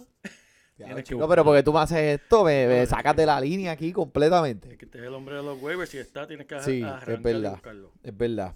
[0.77, 1.29] Ya, Tienes que chico, buscarlo.
[1.29, 4.71] pero porque tú me haces esto, me, me sacas de la línea aquí completamente.
[4.73, 5.91] Es que este es el hombre de los waivers.
[5.91, 7.51] Si está, tienes que Sí, arrancar es y verdad.
[7.53, 7.93] buscarlo.
[8.03, 8.55] Es verdad.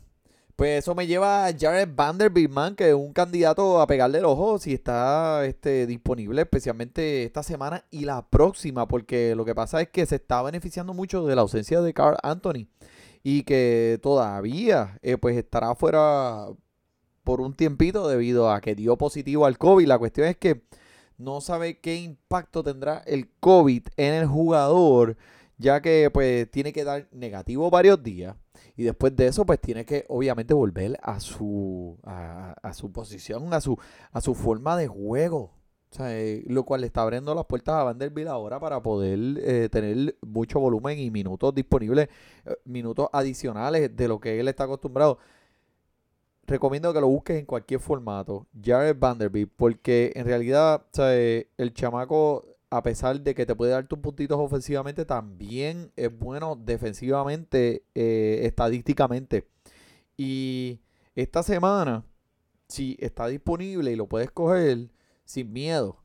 [0.55, 4.25] Pues eso me lleva a Jared Vanderbilt, man, que es un candidato a pegarle el
[4.27, 9.81] ojo si está este, disponible, especialmente esta semana y la próxima, porque lo que pasa
[9.81, 12.69] es que se está beneficiando mucho de la ausencia de Carl Anthony
[13.25, 16.47] y que todavía eh, pues estará fuera
[17.25, 19.87] por un tiempito debido a que dio positivo al COVID.
[19.87, 20.63] La cuestión es que
[21.19, 25.17] no sabe qué impacto tendrá el COVID en el jugador,
[25.59, 28.37] ya que pues tiene que dar negativo varios días
[28.77, 33.61] y después de eso pues tiene que obviamente volver a su a, su posición, a
[33.61, 33.77] su
[34.11, 35.53] a su forma de juego.
[36.01, 40.17] Eh, lo cual le está abriendo las puertas a Vanderbilt ahora para poder eh, tener
[40.23, 42.09] mucho volumen y minutos disponibles,
[42.47, 45.19] eh, minutos adicionales de lo que él está acostumbrado.
[46.47, 52.45] Recomiendo que lo busques en cualquier formato, Jared Vanderbilt, porque en realidad eh, el chamaco,
[52.69, 58.41] a pesar de que te puede dar tus puntitos ofensivamente, también es bueno defensivamente, eh,
[58.43, 59.47] estadísticamente.
[60.17, 60.81] Y
[61.15, 62.05] esta semana,
[62.69, 64.91] si está disponible y lo puedes coger
[65.25, 66.03] sin miedo,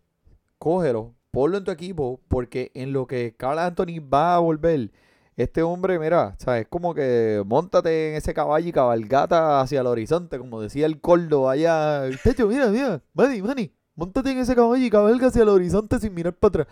[0.59, 4.91] cógelo, ponlo en tu equipo, porque en lo que Carl Anthony va a volver,
[5.37, 9.79] este hombre, mira, o sea, es como que montate en ese caballo y cabalgata hacia
[9.81, 12.03] el horizonte, como decía el Cordo allá.
[12.23, 16.13] Techo, mira, mira, Manny, Manny, montate en ese caballo y cabalga hacia el horizonte sin
[16.13, 16.67] mirar para atrás.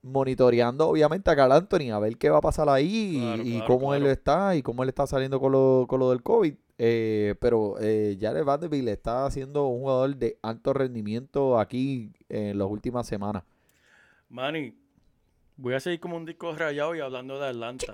[0.00, 3.50] Monitoreando, obviamente, a Carl Anthony, a ver qué va a pasar ahí y- Claro, y,
[3.52, 6.54] claro, cómo él está y cómo él está saliendo con lo, con lo del COVID.
[6.80, 12.68] Eh, pero eh, Jared Vanderbilt está haciendo un jugador de alto rendimiento aquí en las
[12.68, 13.42] últimas semanas.
[14.28, 14.72] Manny,
[15.58, 17.86] voy a seguir como un disco rayado y hablando de Atlanta.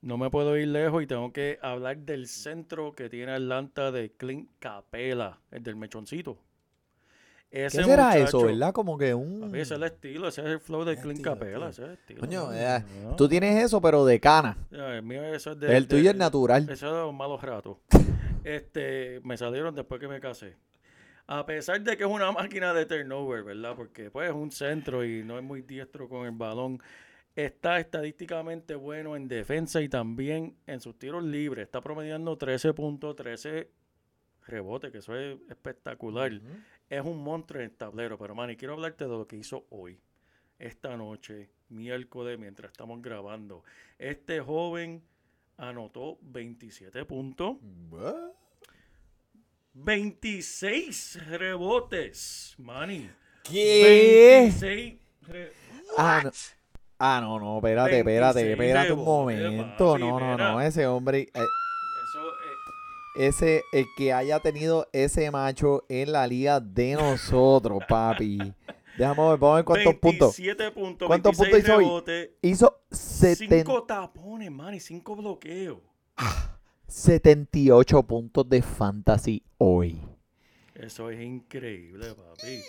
[0.00, 4.12] No me puedo ir lejos y tengo que hablar del centro que tiene Atlanta de
[4.12, 6.38] Clint Capela, el del mechoncito.
[7.50, 8.72] ¿Qué Ese será eso, verdad?
[8.72, 9.40] Como que un...
[9.40, 11.94] Papi, ese es el estilo, ese es el flow de Clint Capela, ese es el
[11.94, 12.20] estilo.
[12.20, 13.16] Coño, eh, No.
[13.16, 14.56] Tú tienes eso, pero de cana.
[14.70, 16.62] El mío eso es de, El tuyo de- es natural.
[16.62, 17.76] Eso es de los malos ratos.
[18.42, 20.56] Este, me salieron después que me casé.
[21.32, 23.76] A pesar de que es una máquina de turnover, ¿verdad?
[23.76, 26.82] Porque pues es un centro y no es muy diestro con el balón.
[27.36, 31.66] Está estadísticamente bueno en defensa y también en sus tiros libres.
[31.66, 33.68] Está promediando 13.13
[34.48, 36.32] rebotes, que eso es espectacular.
[36.88, 38.18] Es un monstruo en el tablero.
[38.18, 40.00] Pero, Manny, quiero hablarte de lo que hizo hoy.
[40.58, 43.62] Esta noche, miércoles, mientras estamos grabando.
[43.98, 45.00] Este joven
[45.56, 47.58] anotó 27 puntos,
[49.72, 53.08] 26 rebotes, Manny.
[53.44, 54.52] ¿Qué?
[54.52, 55.52] 26 re-
[55.96, 56.30] Ah, no.
[56.98, 59.92] Ah, no, no, espérate, espérate, 26 espérate un rebotes, momento.
[59.92, 60.52] papi, No, no, mira.
[60.52, 62.28] no, ese hombre, eh, Eso,
[63.16, 68.38] eh, ese, el que haya tenido ese macho en la liga de nosotros, papi.
[68.98, 70.36] Déjame ver, vamos a ver cuántos puntos.
[70.36, 71.84] 27 puntos, ¿Cuántos 26 puntos hizo hoy?
[71.84, 75.78] rebotes, Hizo 70 5 tapones, Manny, 5 bloqueos.
[76.90, 80.00] 78 puntos de fantasy hoy.
[80.74, 82.60] Eso es increíble, papi.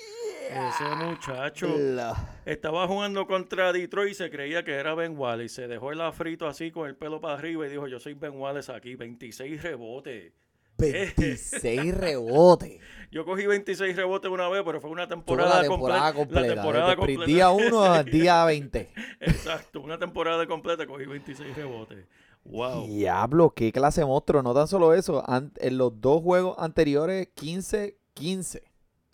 [0.49, 5.49] Ese muchacho La- estaba jugando contra Detroit y se creía que era Ben Wallace.
[5.49, 8.33] Se dejó el afrito así con el pelo para arriba y dijo, yo soy Ben
[8.37, 10.33] Wallace aquí, 26 rebotes.
[10.77, 12.79] 26 rebotes.
[13.11, 16.47] Yo cogí 26 rebotes una vez, pero fue una temporada, la temporada comple- completa.
[16.47, 17.25] La temporada completa.
[17.25, 18.91] día 1 al día 20.
[19.21, 22.05] Exacto, una temporada completa cogí 26 rebotes.
[22.43, 22.87] Wow.
[22.87, 24.41] Diablo, qué clase de monstruo.
[24.41, 25.23] No tan solo eso,
[25.57, 28.61] en los dos juegos anteriores, 15-15.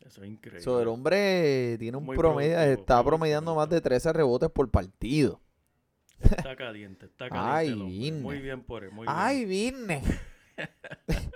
[0.06, 0.62] Eso es increíble.
[0.62, 4.70] So, el hombre tiene un Muy promedio, productivo, está promediando más de 13 rebotes por
[4.72, 5.42] partido.
[6.22, 8.06] Está caliente, está caliente.
[8.06, 8.12] Ay.
[8.14, 9.16] Muy bien por él, muy bien.
[9.18, 10.02] Ay, vine.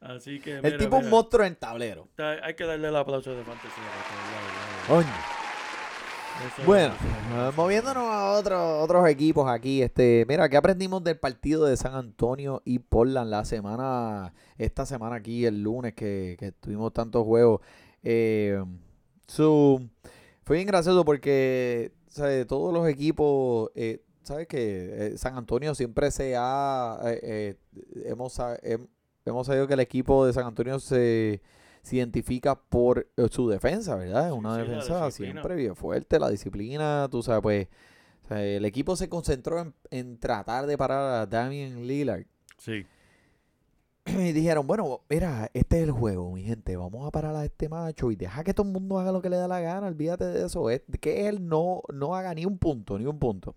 [0.00, 2.08] Así que, El mira, tipo un mira, monstruo en tablero.
[2.42, 3.70] hay que darle el aplauso de fantasía.
[4.88, 5.06] Coño.
[6.46, 9.82] Eso Bueno, es- eh, moviéndonos a otro- otros equipos aquí.
[9.82, 15.16] Este, mira, ¿qué aprendimos del partido de San Antonio y Portland la semana, esta semana
[15.16, 17.60] aquí, el lunes, que, que tuvimos tantos juegos?
[18.02, 18.62] Eh,
[19.26, 19.86] su-
[20.44, 22.44] fue bien gracioso porque ¿sabe?
[22.46, 27.56] todos los equipos, eh, ¿sabes que San Antonio siempre se ha, eh, eh,
[28.06, 28.40] hemos,
[29.26, 31.42] hemos sabido que el equipo de San Antonio se,
[31.82, 34.28] se identifica por eh, su defensa, ¿verdad?
[34.28, 37.68] Es una sí, defensa siempre bien fuerte, la disciplina, tú sabes, pues
[38.24, 42.24] o sea, el equipo se concentró en, en tratar de parar a Damian Lillard.
[42.58, 42.86] Sí.
[44.06, 47.68] Y dijeron, bueno, mira, este es el juego, mi gente, vamos a parar a este
[47.68, 50.24] macho y deja que todo el mundo haga lo que le da la gana, olvídate
[50.24, 53.56] de eso, es que él no, no haga ni un punto, ni un punto.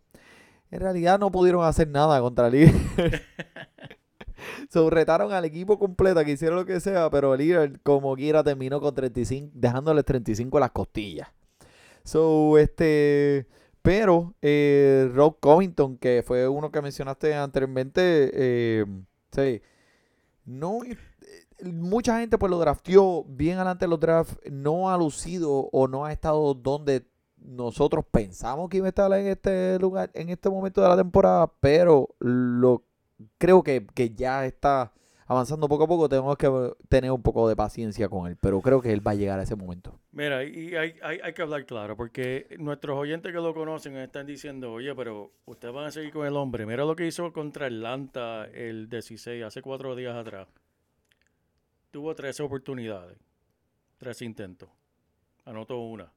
[0.70, 2.76] En realidad no pudieron hacer nada contra Lillard.
[4.70, 8.80] So, retaron al equipo completo que hicieron lo que sea, pero Lillard como quiera terminó
[8.82, 11.28] con 35, dejándole 35 en las costillas.
[12.04, 13.48] So, este,
[13.82, 18.86] pero eh, Rob Covington, que fue uno que mencionaste anteriormente, eh,
[19.32, 19.62] sí,
[20.46, 20.98] no, eh,
[21.66, 26.06] mucha gente pues lo drafteó bien adelante en los drafts, no ha lucido o no
[26.06, 27.06] ha estado donde
[27.38, 31.52] nosotros pensamos que iba a estar en este lugar, en este momento de la temporada,
[31.60, 32.84] pero lo
[33.38, 34.94] creo que, que ya está
[35.26, 36.50] avanzando poco a poco, tenemos que
[36.90, 39.44] tener un poco de paciencia con él, pero creo que él va a llegar a
[39.44, 40.00] ese momento.
[40.12, 44.26] Mira, y hay, hay, hay que hablar claro, porque nuestros oyentes que lo conocen están
[44.26, 46.66] diciendo, oye, pero ustedes van a seguir con el hombre.
[46.66, 50.48] Mira lo que hizo contra Atlanta el 16, hace cuatro días atrás.
[51.92, 53.18] Tuvo tres oportunidades,
[53.98, 54.70] tres intentos.
[55.46, 56.12] Anotó una.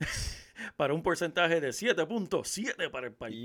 [0.76, 3.44] para un porcentaje de 7.7 para el partido.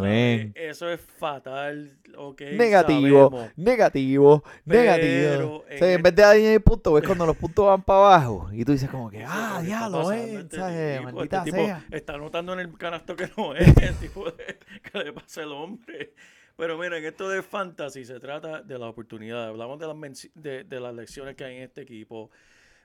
[0.00, 0.52] Men.
[0.54, 1.98] Eso es fatal.
[2.16, 3.52] ok, Negativo, sabemos.
[3.56, 5.24] negativo, negativo.
[5.36, 7.98] Pero O sea, en en vez de añadir puntos, ves cuando los puntos van para
[8.00, 8.48] abajo.
[8.52, 10.98] Y tú dices como que, ah, ¿pero qué está diablo, eh, este ¿sabes?
[10.98, 11.12] tipo?
[11.12, 11.84] Maldita Este tipo sea.
[11.90, 15.52] Está anotando en el canasto que no es el tipo de, que le pasa al
[15.52, 16.14] hombre.
[16.56, 19.48] Pero miren, esto de fantasy se trata de las oportunidades.
[19.48, 22.30] Hablamos de las, de, de las lecciones que hay en este equipo.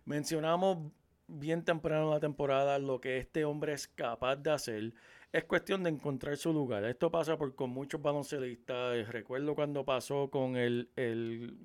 [0.06, 0.92] Mencionamos
[1.30, 4.94] bien temprano en la temporada lo que este hombre es capaz de hacer.
[5.32, 6.84] Es cuestión de encontrar su lugar.
[6.86, 9.08] Esto pasa por con muchos baloncelistas.
[9.10, 11.56] Recuerdo cuando pasó con el, el,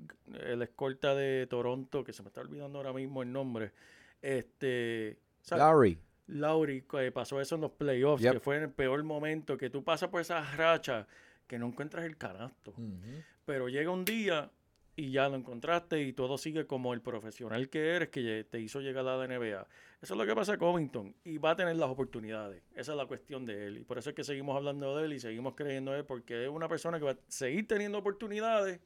[0.47, 3.73] el escolta de Toronto, que se me está olvidando ahora mismo el nombre.
[4.21, 5.61] Este, ¿sabes?
[6.27, 8.33] Lauri, que pasó eso en los playoffs, Yep.
[8.35, 11.07] que fue en el peor momento, que tú pasas por esa racha
[11.47, 12.75] que no encuentras el canasto.
[13.45, 14.51] Pero llega un día
[14.97, 18.81] y ya lo encontraste y todo sigue como el profesional que eres que te hizo
[18.81, 19.67] llegar a la NBA.
[20.01, 22.63] Eso es lo que pasa con Covington y va a tener las oportunidades.
[22.77, 23.79] Esa es la cuestión de él.
[23.79, 26.45] Y por eso es que seguimos hablando de él y seguimos creyendo en él porque
[26.45, 28.81] es una persona que va a seguir teniendo oportunidades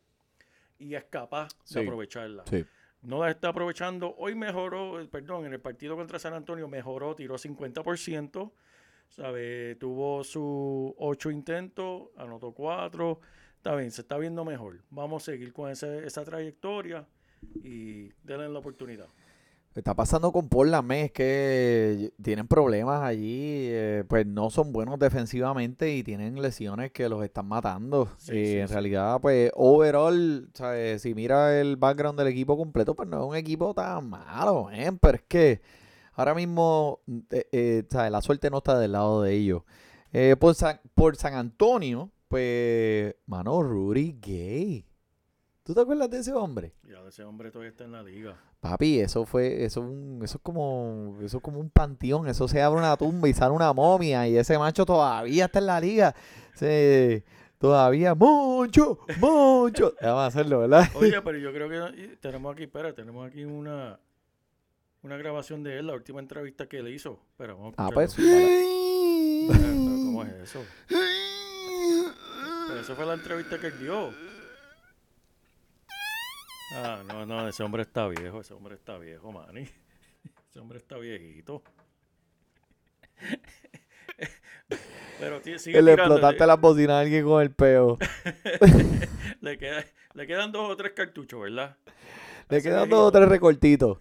[0.78, 1.74] y es capaz Sí.
[1.74, 2.64] de aprovecharlas Sí.
[3.02, 4.14] no las está aprovechando.
[4.16, 8.52] Hoy mejoró, perdón, en el partido contra San Antonio mejoró, tiró 50%,
[9.10, 9.74] ¿sabe?
[9.76, 13.20] Tuvo sus ocho intentos, anotó cuatro.
[13.58, 14.78] Está bien, se está viendo mejor.
[14.90, 17.06] Vamos a seguir con ese- esa trayectoria
[17.62, 19.06] y denle la oportunidad.
[19.74, 25.94] Está pasando con Portland, es que tienen problemas allí, eh, pues no son buenos defensivamente
[25.94, 28.08] y tienen lesiones que los están matando.
[28.16, 28.72] Sí, Eh, sí, en sí.
[28.74, 31.02] realidad, pues overall, ¿sabes?
[31.02, 34.98] si mira el background del equipo completo, pues no es un equipo tan malo, men,
[34.98, 35.60] pero es que
[36.14, 38.10] ahora mismo, eh, eh, ¿sabes?
[38.10, 39.62] la suerte no está del lado de ellos.
[40.12, 44.84] Eh, por, San, por San Antonio, pues, mano, Rudy Gay.
[45.62, 46.72] ¿Tú te acuerdas de ese hombre?
[46.82, 48.38] Ya ese hombre todavía está en la liga.
[48.60, 49.86] Papi, eso fue, eso,
[50.22, 53.54] eso es como, eso es como un panteón, eso se abre una tumba y sale
[53.54, 56.14] una momia y ese macho todavía está en la liga,
[56.54, 57.22] Se-
[57.58, 60.88] todavía mucho, mucho, vamos a hacerlo, ¿verdad?
[60.94, 64.00] Oye, pero yo creo que tenemos aquí, espera, tenemos aquí una
[65.02, 67.20] una grabación de él, la última entrevista que le hizo.
[67.30, 68.14] Espera, vamos a Ah, pues,
[69.46, 70.64] ¿Cómo es eso?
[72.68, 74.12] Pero eso fue la entrevista que él dio.
[76.74, 79.62] Ah, no, no, ese hombre está viejo, ese hombre está viejo, Manny.
[80.50, 81.62] Ese hombre está viejito.
[85.20, 87.98] Pero sigue el tirando, explotaste las bocinas a alguien con el peo,
[89.40, 91.76] le, queda- le quedan dos o tres cartuchos, ¿verdad?
[92.48, 93.98] le quedan dos o tres recortitos.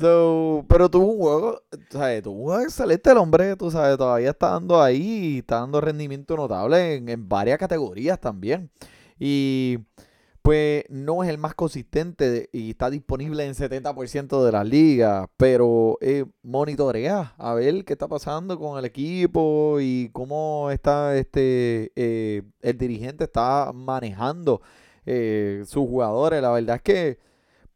[0.00, 2.22] So, pero tuvo un juego, ¿sabes?
[2.22, 6.94] Tuvo un excelente el hombre, tú sabes, todavía está dando ahí está dando rendimiento notable
[6.94, 8.70] en, en varias categorías también.
[9.18, 9.78] Y
[10.42, 15.98] pues no es el más consistente y está disponible en 70% de las ligas, pero
[16.00, 22.42] eh, monitorea a ver qué está pasando con el equipo y cómo está este eh,
[22.62, 24.62] el dirigente está manejando
[25.04, 26.40] eh, sus jugadores.
[26.40, 27.18] La verdad es que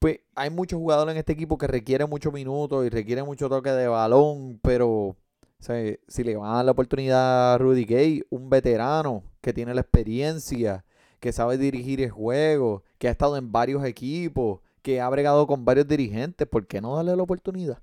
[0.04, 3.70] pues hay muchos jugadores en este equipo que requieren muchos minutos y requieren mucho toque
[3.70, 5.16] de balón, pero o
[5.58, 9.72] sea, si le van a dar la oportunidad a Rudy Gay, un veterano que tiene
[9.72, 10.84] la experiencia,
[11.20, 15.64] que sabe dirigir el juego, que ha estado en varios equipos, que ha bregado con
[15.64, 17.78] varios dirigentes, ¿por qué no darle la oportunidad?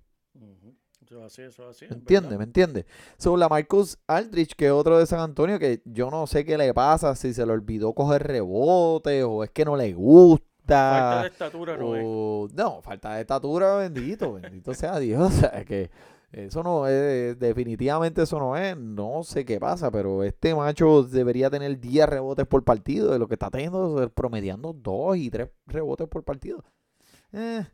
[1.03, 1.85] Eso es así, eso es así.
[1.85, 2.37] ¿Me es entiendes?
[2.37, 2.85] ¿Me entiendes?
[3.17, 6.55] So, la Marcus Aldrich, que es otro de San Antonio, que yo no sé qué
[6.55, 10.50] le pasa, si se le olvidó coger rebote o es que no le gusta.
[10.65, 12.53] Falta de estatura no es.
[12.53, 15.21] no, falta de estatura, bendito, bendito sea Dios.
[15.31, 15.89] O sea, que
[16.31, 21.49] eso no es, definitivamente eso no es, no sé qué pasa, pero este macho debería
[21.49, 25.49] tener 10 rebotes por partido, de lo que está teniendo, es promediando 2 y 3
[25.67, 26.63] rebotes por partido.
[27.33, 27.65] Eh,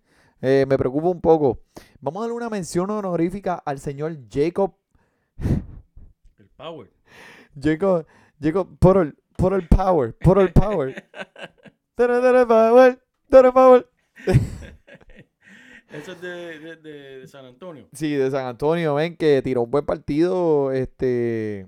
[0.42, 1.60] eh, me preocupa un poco.
[2.00, 4.74] Vamos a darle una mención honorífica al señor Jacob,
[6.40, 6.92] El power.
[7.62, 8.08] Jacob,
[8.42, 11.10] Jacob, por el, por el power, por el power.
[15.92, 17.88] Eso es de, de, de- de San Antonio.
[17.94, 21.66] Sí, de San Antonio, ven que tiró un buen partido este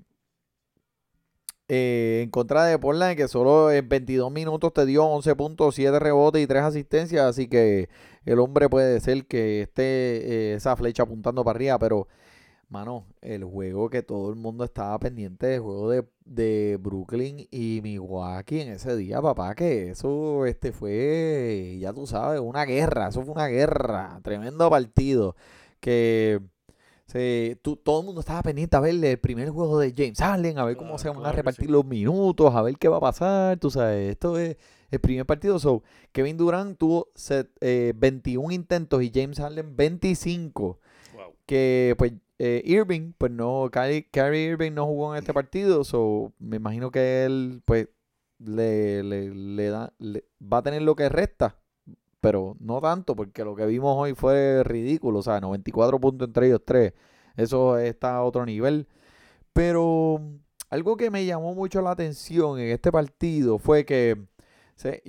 [1.68, 5.99] eh, en contra de Portland, que solo en 22 minutos te dio 11 puntos, 7
[5.99, 7.89] rebotes y 3 asistencias, así que
[8.26, 12.08] el hombre puede ser que esté eh, esa flecha apuntando para arriba, pero
[12.70, 17.80] Mano, el juego que todo el mundo estaba pendiente, el juego de, de Brooklyn y
[17.82, 23.24] Milwaukee en ese día, papá, que eso este fue, ya tú sabes, una guerra, eso
[23.24, 25.36] fue una guerra, tremendo partido,
[25.80, 26.41] que
[27.07, 30.59] se, tú- todo el mundo estaba pendiente a ver el primer juego de James Harden,
[30.59, 31.72] a ver cómo Claro, se van a claro repartir sí.
[31.72, 34.57] los minutos, a ver qué va a pasar, tú sabes, esto es
[34.91, 40.78] el primer partido, so, Kevin Durant tuvo set- eh, 21 intentos y James Harden 25
[41.15, 41.34] Wow.
[41.47, 44.08] que pues eh, Irving, pues no, Kyrie,
[44.52, 47.90] Irving no jugó en este partido, so me imagino que él pues
[48.40, 51.58] le, le, le da, le- va a tener lo que resta,
[52.22, 56.48] pero no tanto, porque lo que vimos hoy fue ridículo, o sea, 94 puntos entre
[56.48, 56.94] ellos tres,
[57.38, 58.88] eso está a otro nivel,
[59.54, 60.22] pero
[60.70, 64.18] algo que me llamó mucho la atención en este partido fue que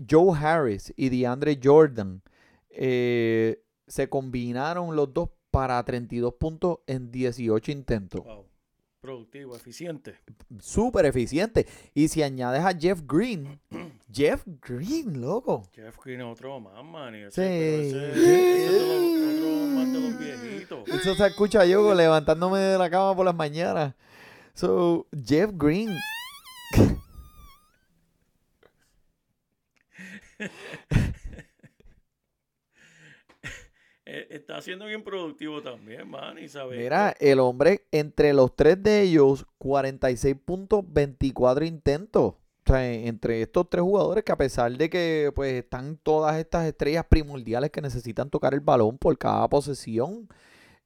[0.09, 2.23] Joe Harris y DeAndre Jordan
[2.71, 8.25] eh, se combinaron los dos para 32 puntos en 18 intentos.
[8.25, 8.47] Wow.
[9.01, 10.17] Productivo, eficiente.
[10.61, 11.67] Súper eficiente.
[11.95, 13.59] Y si añades a Jeff Green,
[14.13, 15.63] Jeff Green, loco.
[15.75, 17.15] Jeff Green es otro más, man.
[17.15, 17.41] y ese- Sí.
[17.89, 20.89] ese- ese es de los- otro más de los viejitos.
[20.89, 23.95] Eso se escucha yo levantándome de la cama por las mañanas.
[24.55, 25.89] So, Jeff Green.
[34.00, 34.00] Eh,
[34.31, 36.39] está siendo bien productivo también, man.
[36.39, 36.79] Y sabes.
[36.79, 42.35] Mira, el hombre, entre los tres de ellos, 46 puntos, 24 intentos.
[42.35, 46.67] O sea, entre estos tres jugadores que a pesar de que pues están todas estas
[46.67, 50.29] estrellas primordiales que necesitan tocar el balón por cada posesión,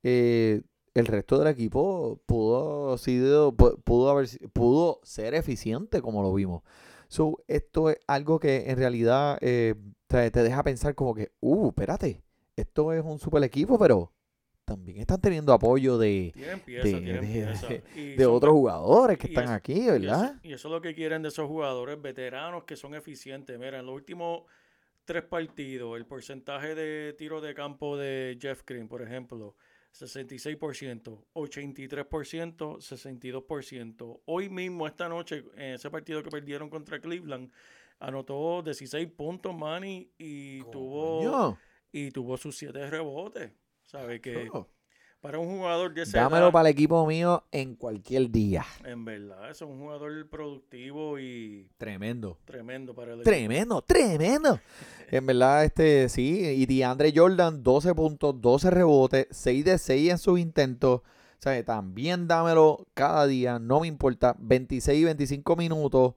[0.02, 0.62] eh,
[0.94, 6.62] el resto del equipo pudo, sido, pu- pudo, haber, pudo ser eficiente como lo vimos.
[7.08, 9.74] So, esto es algo que en realidad eh,
[10.06, 12.22] te, te deja pensar como que, uh, espérate,
[12.56, 14.12] esto es un super equipo, pero
[14.64, 16.32] también están teniendo apoyo de,
[16.64, 17.68] pieza,
[18.16, 20.40] de- otros jugadores que están eso- aquí, y eso- ¿verdad?
[20.42, 23.58] Y eso es lo que quieren de esos jugadores veteranos que son eficientes.
[23.58, 24.44] Mira, en los últimos
[25.04, 29.54] tres partidos, el porcentaje de tiro de campo de Jeff Green, por ejemplo,
[29.92, 34.20] 66%, 83%, 62%.
[34.24, 37.50] Hoy mismo, esta noche, en ese partido que perdieron contra Cleveland,
[38.00, 41.58] anotó 16 puntos, Manny, y tuvo Coño,
[41.96, 43.52] y tuvo sus siete rebotes.
[43.86, 44.66] ¿Sabe que coño.
[45.20, 48.64] para un jugador de esa Dámelo edad, para el equipo mío en cualquier día.
[48.84, 52.38] en verdad, eso es un jugador productivo y Tremendo.
[52.44, 53.30] tremendo para el equipo.
[53.30, 54.60] Tremendo, tremendo.
[55.10, 56.40] En verdad, este sí.
[56.40, 61.02] Y DeAndre Jordan, 12 puntos, 12 rebotes, 6 de 6 en sus intentos.
[61.02, 64.34] O sea, también dámelo cada día, no me importa.
[64.40, 66.14] 26 y 25 minutos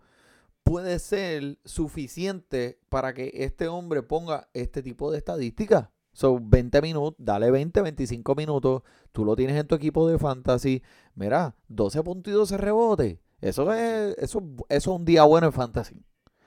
[0.67, 5.87] puede ser suficiente para que este hombre ponga este tipo de estadísticas.
[6.11, 8.81] Son 20 minutos, dale 20, 25 minutos.
[9.11, 10.83] Tú lo tienes en tu equipo de fantasy.
[11.15, 13.19] Mira, 12 puntos y 12 rebotes.
[13.39, 16.03] Eso es, eso, eso es un día bueno en fantasy.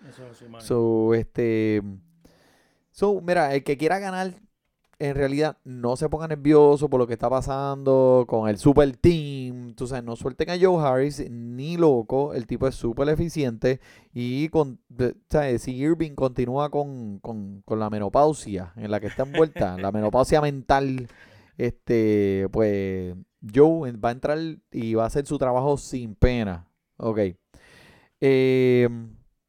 [0.09, 0.65] Eso es.
[0.65, 1.83] So, este.
[2.91, 4.35] So, mira, el que quiera ganar,
[5.01, 9.75] en realidad no se ponga nervioso por lo que está pasando con el super team.
[9.75, 12.35] Tú sabes, no suelten a Joe Harris ni loco.
[12.35, 13.81] El tipo es súper eficiente.
[14.13, 14.79] Y con,
[15.31, 15.63] ¿sabes?
[15.63, 20.43] si Irving continúa con, con, con la menopausia en la que está envuelta, la menopausia
[20.43, 21.09] mental,
[21.57, 23.15] este, pues
[23.55, 24.39] Joe va a entrar
[24.71, 26.69] y va a hacer su trabajo sin pena.
[26.99, 27.21] Ok.
[28.21, 28.89] Eh,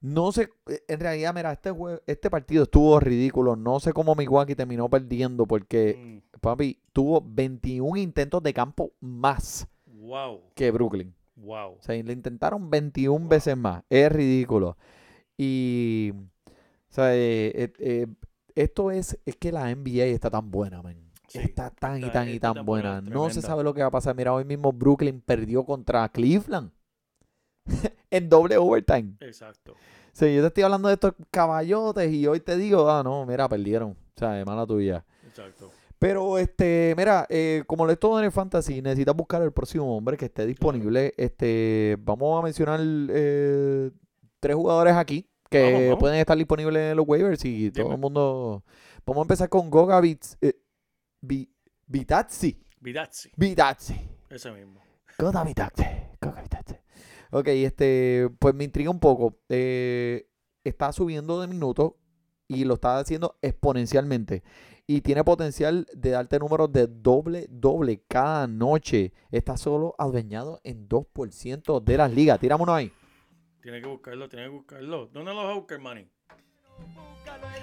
[0.02, 3.56] no sé, eh, en realidad, mira, este, jue- este partido estuvo ridículo.
[3.56, 9.68] No sé cómo Milwaukee terminó perdiendo porque, Mm, papi, tuvo 21 intentos de campo más
[9.86, 11.14] wow, que Brooklyn.
[11.36, 11.74] wow.
[11.74, 13.30] O sea, le intentaron 21 Wow.
[13.30, 13.84] veces más.
[13.90, 14.78] Es ridículo.
[15.38, 18.08] Y, o sea, eh, eh, eh,
[18.56, 20.98] esto es, es que la NBA está tan buena, man.
[21.28, 23.00] Sí, está tan y tan y tan buena.
[23.02, 24.14] No se sabe lo que va a pasar.
[24.16, 26.72] Mira, hoy mismo Brooklyn perdió contra Cleveland
[28.12, 29.16] en doble overtime.
[29.20, 29.76] Exacto.
[30.14, 33.48] Sí, yo te estoy hablando de estos caballotes y hoy te digo, ah, no, mira,
[33.48, 33.92] perdieron.
[33.92, 35.06] O sea, de mala tuya.
[35.26, 35.72] Exacto.
[35.98, 39.96] Pero, este, mira, eh, como lo es todo en el fantasy, necesitas buscar el próximo
[39.96, 41.14] hombre que esté disponible.
[41.16, 43.92] Este, vamos a mencionar eh,
[44.40, 46.00] tres jugadores aquí que Vamos, vamos.
[46.00, 48.64] pueden estar disponibles en los waivers y todo el mundo.
[49.06, 50.54] Vamos a empezar con Goga Vits, eh,
[51.22, 51.54] Vi-
[51.86, 52.58] Vitazzi.
[52.80, 53.96] Vidazzi, Vitazzi.
[54.30, 54.82] ese mismo.
[55.20, 55.84] Goga Vitazzi.
[56.22, 56.76] Goga Vitazzi.
[57.32, 59.40] Ok, este, pues me intriga un poco.
[59.50, 60.28] Eh,
[60.64, 61.94] está subiendo de minutos
[62.48, 64.44] y lo está haciendo exponencialmente.
[64.86, 69.14] Y tiene potencial de darte números de doble, doble cada noche.
[69.32, 72.40] Está solo adueñado en 2% de las ligas.
[72.40, 72.92] Tírame uno ahí.
[73.62, 75.08] Tiene que buscarlo, tiene que buscarlo.
[75.08, 76.10] ¿Dónde lo vas a buscar, Manny?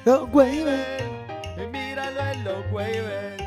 [0.07, 1.03] Los waivers.
[1.71, 3.43] Míralo en los waivers.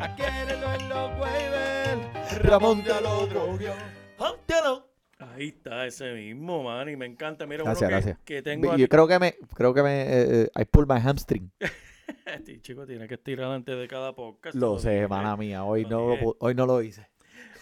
[0.00, 2.42] A quererlo en los waivers.
[2.44, 3.58] Ramón de Alodro.
[5.18, 6.88] Ahí está, ese mismo, man.
[6.88, 7.46] Y me encanta.
[7.46, 8.18] Mira, Gracias, uno que, gracias.
[8.24, 8.88] que tengo Yo aquí.
[8.88, 11.50] creo que me, creo que me, eh, eh, I pulled my hamstring.
[12.26, 14.54] Este chico tiene que estirar antes de cada podcast.
[14.56, 15.64] Lo sé, mala mía.
[15.64, 17.08] Hoy no, hoy no lo hice.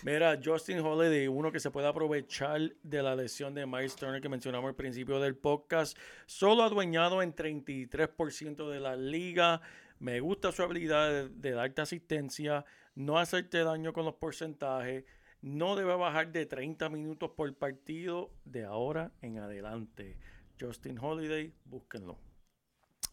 [0.03, 4.28] Mira, Justin Holiday, uno que se puede aprovechar de la lesión de Miles Turner que
[4.28, 5.96] mencionamos al principio del podcast,
[6.26, 9.61] solo adueñado en 33% de la liga.
[10.00, 12.64] Me gusta su habilidad de, de darte asistencia,
[12.96, 15.05] no hacerte daño con los porcentajes,
[15.43, 20.16] no debe bajar de 30 minutos por partido de ahora en adelante.
[20.59, 22.16] Justin Holiday, búsquenlo.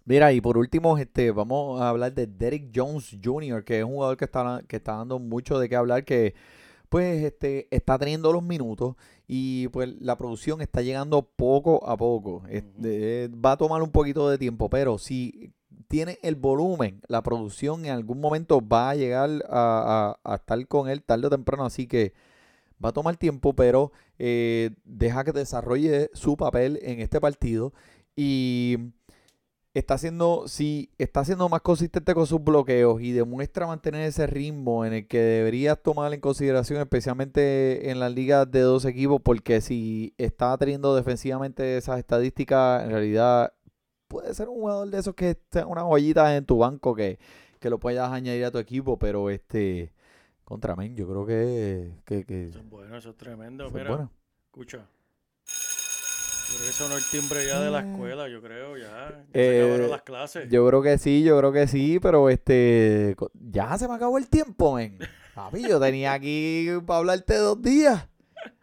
[0.06, 3.92] Mira, y por último, este, vamos a hablar de Derek Jones Jr., que es un
[3.92, 6.36] jugador que está, que está dando mucho de qué hablar, que
[6.90, 8.96] pues este, está teniendo los minutos
[9.28, 12.44] y pues la producción está llegando poco a poco.
[12.50, 15.54] Este, eh, va a tomar un poquito de tiempo, pero si
[15.88, 20.68] tiene el volumen, la producción en algún momento va a llegar a, a- a estar
[20.68, 22.14] con él tarde o temprano, así que
[22.84, 27.74] va a tomar tiempo, pero eh, deja que desarrolle su papel en este partido
[28.16, 28.78] y
[29.80, 34.86] está haciendo, si está siendo más consistente con sus bloqueos y demuestra mantener ese ritmo
[34.86, 39.62] en el que deberías tomar en consideración, especialmente en las ligas de dos equipos, porque
[39.62, 43.54] si está teniendo defensivamente esas estadísticas, en realidad
[44.08, 47.20] puede ser un jugador de esos que sea una joyita en tu banco que,
[47.60, 49.94] que lo puedas añadir a tu equipo, pero este
[50.44, 53.70] contra men, yo creo que, que, que Eso es bueno, eso es tremendo.
[53.70, 54.12] bueno.
[54.48, 54.88] escucha.
[56.52, 58.86] Yo creo que sonó el timbre ya de la escuela, yo creo, ya.
[58.88, 60.50] ya Eh, se acabaron las clases.
[60.50, 64.18] Yo creo que sí, yo creo que sí, pero este co- ya se me acabó
[64.18, 64.98] el tiempo, men.
[65.36, 68.08] Papi, yo tenía aquí para hablarte dos días.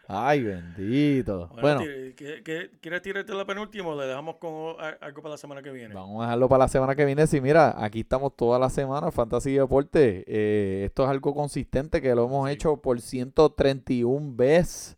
[0.09, 1.49] Ay, bendito.
[1.61, 5.33] Bueno, tire- ¿qué- qué- ¿quieres tirarte la penúltima o le dejamos con a- algo para
[5.33, 5.95] la semana que viene?
[5.95, 7.27] vamos a dejarlo para la semana que viene.
[7.27, 10.25] Sí, mira, aquí estamos toda la semana, Fantasy Deporte.
[10.29, 12.55] Eh, esto es algo consistente que lo hemos Sí.
[12.55, 14.97] hecho por 131 veces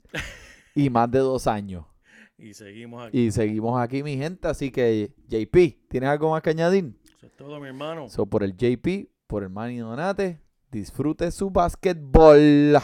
[0.74, 1.84] y más de dos años.
[2.38, 3.18] Y seguimos aquí.
[3.18, 4.46] Y seguimos aquí, mi gente.
[4.46, 6.94] Así que, JP, ¿tienes algo más que añadir?
[7.16, 8.08] Eso es todo, mi hermano.
[8.08, 12.78] So, por el JP, por el Manny Donate, disfrute su básquetbol.